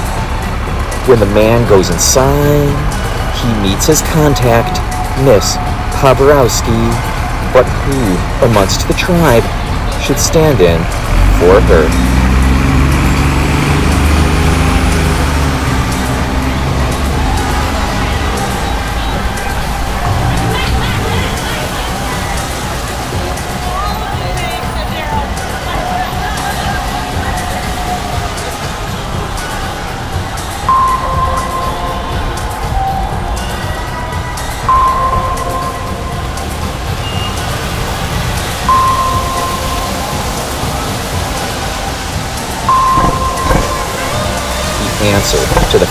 When 1.08 1.20
the 1.20 1.26
man 1.28 1.68
goes 1.70 1.90
inside, 1.90 2.72
he 3.36 3.52
meets 3.62 3.88
his 3.88 4.02
contact, 4.14 4.80
Miss 5.24 5.58
Paborowski, 6.00 6.90
but 7.54 7.66
who 7.86 8.48
amongst 8.48 8.88
the 8.88 8.94
tribe 8.94 9.44
should 10.02 10.20
stand 10.20 10.62
in 10.62 10.80
for 11.40 11.60
her? 11.68 12.15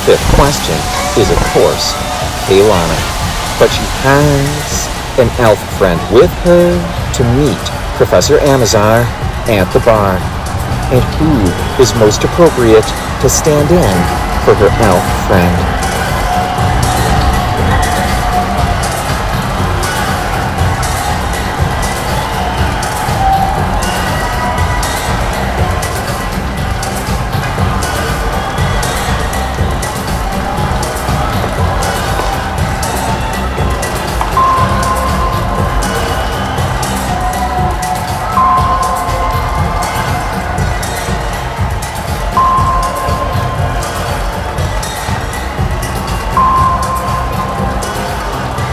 Fifth 0.05 0.25
question 0.37 0.77
is, 1.17 1.31
of 1.33 1.41
course, 1.57 1.97
Kaylana. 2.45 3.01
But 3.59 3.73
she 3.73 3.85
has 4.05 4.89
an 5.19 5.31
elf 5.41 5.59
friend 5.79 5.99
with 6.13 6.31
her 6.45 6.77
to 7.15 7.23
meet 7.41 7.65
Professor 7.97 8.39
Amazar 8.41 9.09
at 9.49 9.65
the 9.73 9.81
bar. 9.81 10.21
And 10.93 11.03
who 11.17 11.83
is 11.83 11.95
most 11.97 12.23
appropriate 12.25 12.85
to 13.23 13.29
stand 13.29 13.71
in 13.71 13.97
for 14.45 14.55
her 14.55 14.69
elf 14.85 15.05
friend? 15.27 15.84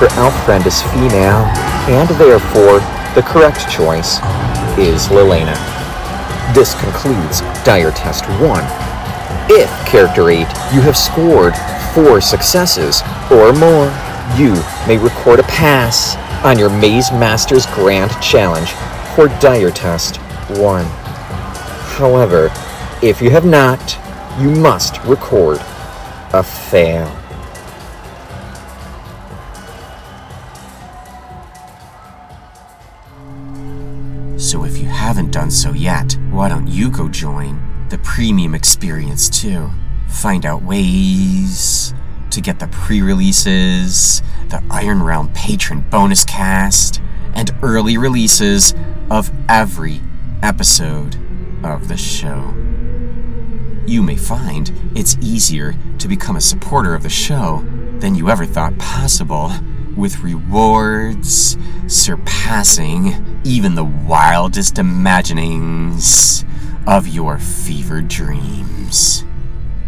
Her 0.01 0.09
elf 0.13 0.45
friend 0.45 0.65
is 0.65 0.81
female, 0.81 1.45
and 1.85 2.09
therefore 2.17 2.79
the 3.13 3.21
correct 3.21 3.69
choice 3.69 4.17
is 4.75 5.09
Lilena. 5.09 5.53
This 6.55 6.73
concludes 6.81 7.41
Dire 7.63 7.91
Test 7.91 8.25
1. 8.41 8.63
If, 9.51 9.69
Character 9.85 10.31
8, 10.31 10.39
you 10.73 10.81
have 10.81 10.97
scored 10.97 11.53
4 11.93 12.19
successes 12.19 13.03
or 13.29 13.53
more, 13.53 13.93
you 14.35 14.55
may 14.87 14.97
record 14.97 15.39
a 15.39 15.43
pass 15.43 16.15
on 16.43 16.57
your 16.57 16.71
Maze 16.71 17.11
Masters 17.11 17.67
Grand 17.67 18.11
Challenge 18.23 18.71
for 19.13 19.27
Dire 19.39 19.69
Test 19.69 20.15
1. 20.57 20.83
However, 21.93 22.51
if 23.03 23.21
you 23.21 23.29
have 23.29 23.45
not, 23.45 23.99
you 24.41 24.49
must 24.49 24.97
record 25.03 25.59
a 26.33 26.41
fail. 26.41 27.20
Why 36.31 36.47
don't 36.47 36.67
you 36.67 36.89
go 36.89 37.09
join 37.09 37.61
the 37.89 37.97
premium 37.97 38.55
experience 38.55 39.29
too? 39.29 39.69
Find 40.07 40.45
out 40.45 40.63
ways 40.63 41.93
to 42.29 42.39
get 42.39 42.59
the 42.59 42.67
pre 42.67 43.01
releases, 43.01 44.21
the 44.47 44.63
Iron 44.71 45.03
Realm 45.03 45.29
patron 45.33 45.81
bonus 45.89 46.23
cast, 46.23 47.01
and 47.33 47.51
early 47.61 47.97
releases 47.97 48.73
of 49.09 49.29
every 49.49 49.99
episode 50.41 51.17
of 51.65 51.89
the 51.89 51.97
show. 51.97 52.53
You 53.85 54.01
may 54.01 54.15
find 54.15 54.71
it's 54.95 55.17
easier 55.19 55.75
to 55.99 56.07
become 56.07 56.37
a 56.37 56.41
supporter 56.41 56.95
of 56.95 57.03
the 57.03 57.09
show 57.09 57.65
than 57.99 58.15
you 58.15 58.29
ever 58.29 58.45
thought 58.45 58.77
possible, 58.77 59.51
with 59.97 60.19
rewards 60.19 61.57
surpassing 61.87 63.30
even 63.43 63.75
the 63.75 63.83
wildest 63.83 64.77
imaginings 64.77 66.45
of 66.87 67.07
your 67.07 67.37
fevered 67.37 68.07
dreams. 68.07 69.23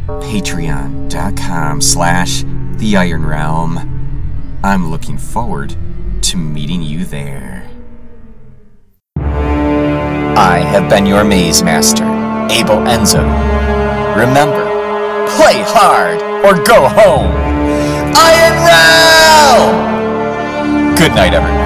Patreon.com 0.07 1.81
slash 1.81 2.43
The 2.77 2.97
Iron 2.97 3.25
Realm. 3.25 4.59
I'm 4.63 4.89
looking 4.89 5.17
forward 5.17 5.75
to 6.21 6.37
meeting 6.37 6.81
you 6.81 7.05
there. 7.05 7.69
I 10.35 10.59
have 10.59 10.89
been 10.89 11.05
your 11.05 11.23
maze 11.23 11.63
master, 11.63 12.03
Abel 12.49 12.77
Enzo. 12.77 13.23
Remember, 14.15 14.65
play 15.35 15.61
hard 15.65 16.21
or 16.43 16.63
go 16.63 16.87
home. 16.89 17.31
Iron 18.15 18.65
Realm! 18.65 19.93
Good 20.95 21.13
night, 21.15 21.33
everyone. 21.33 21.62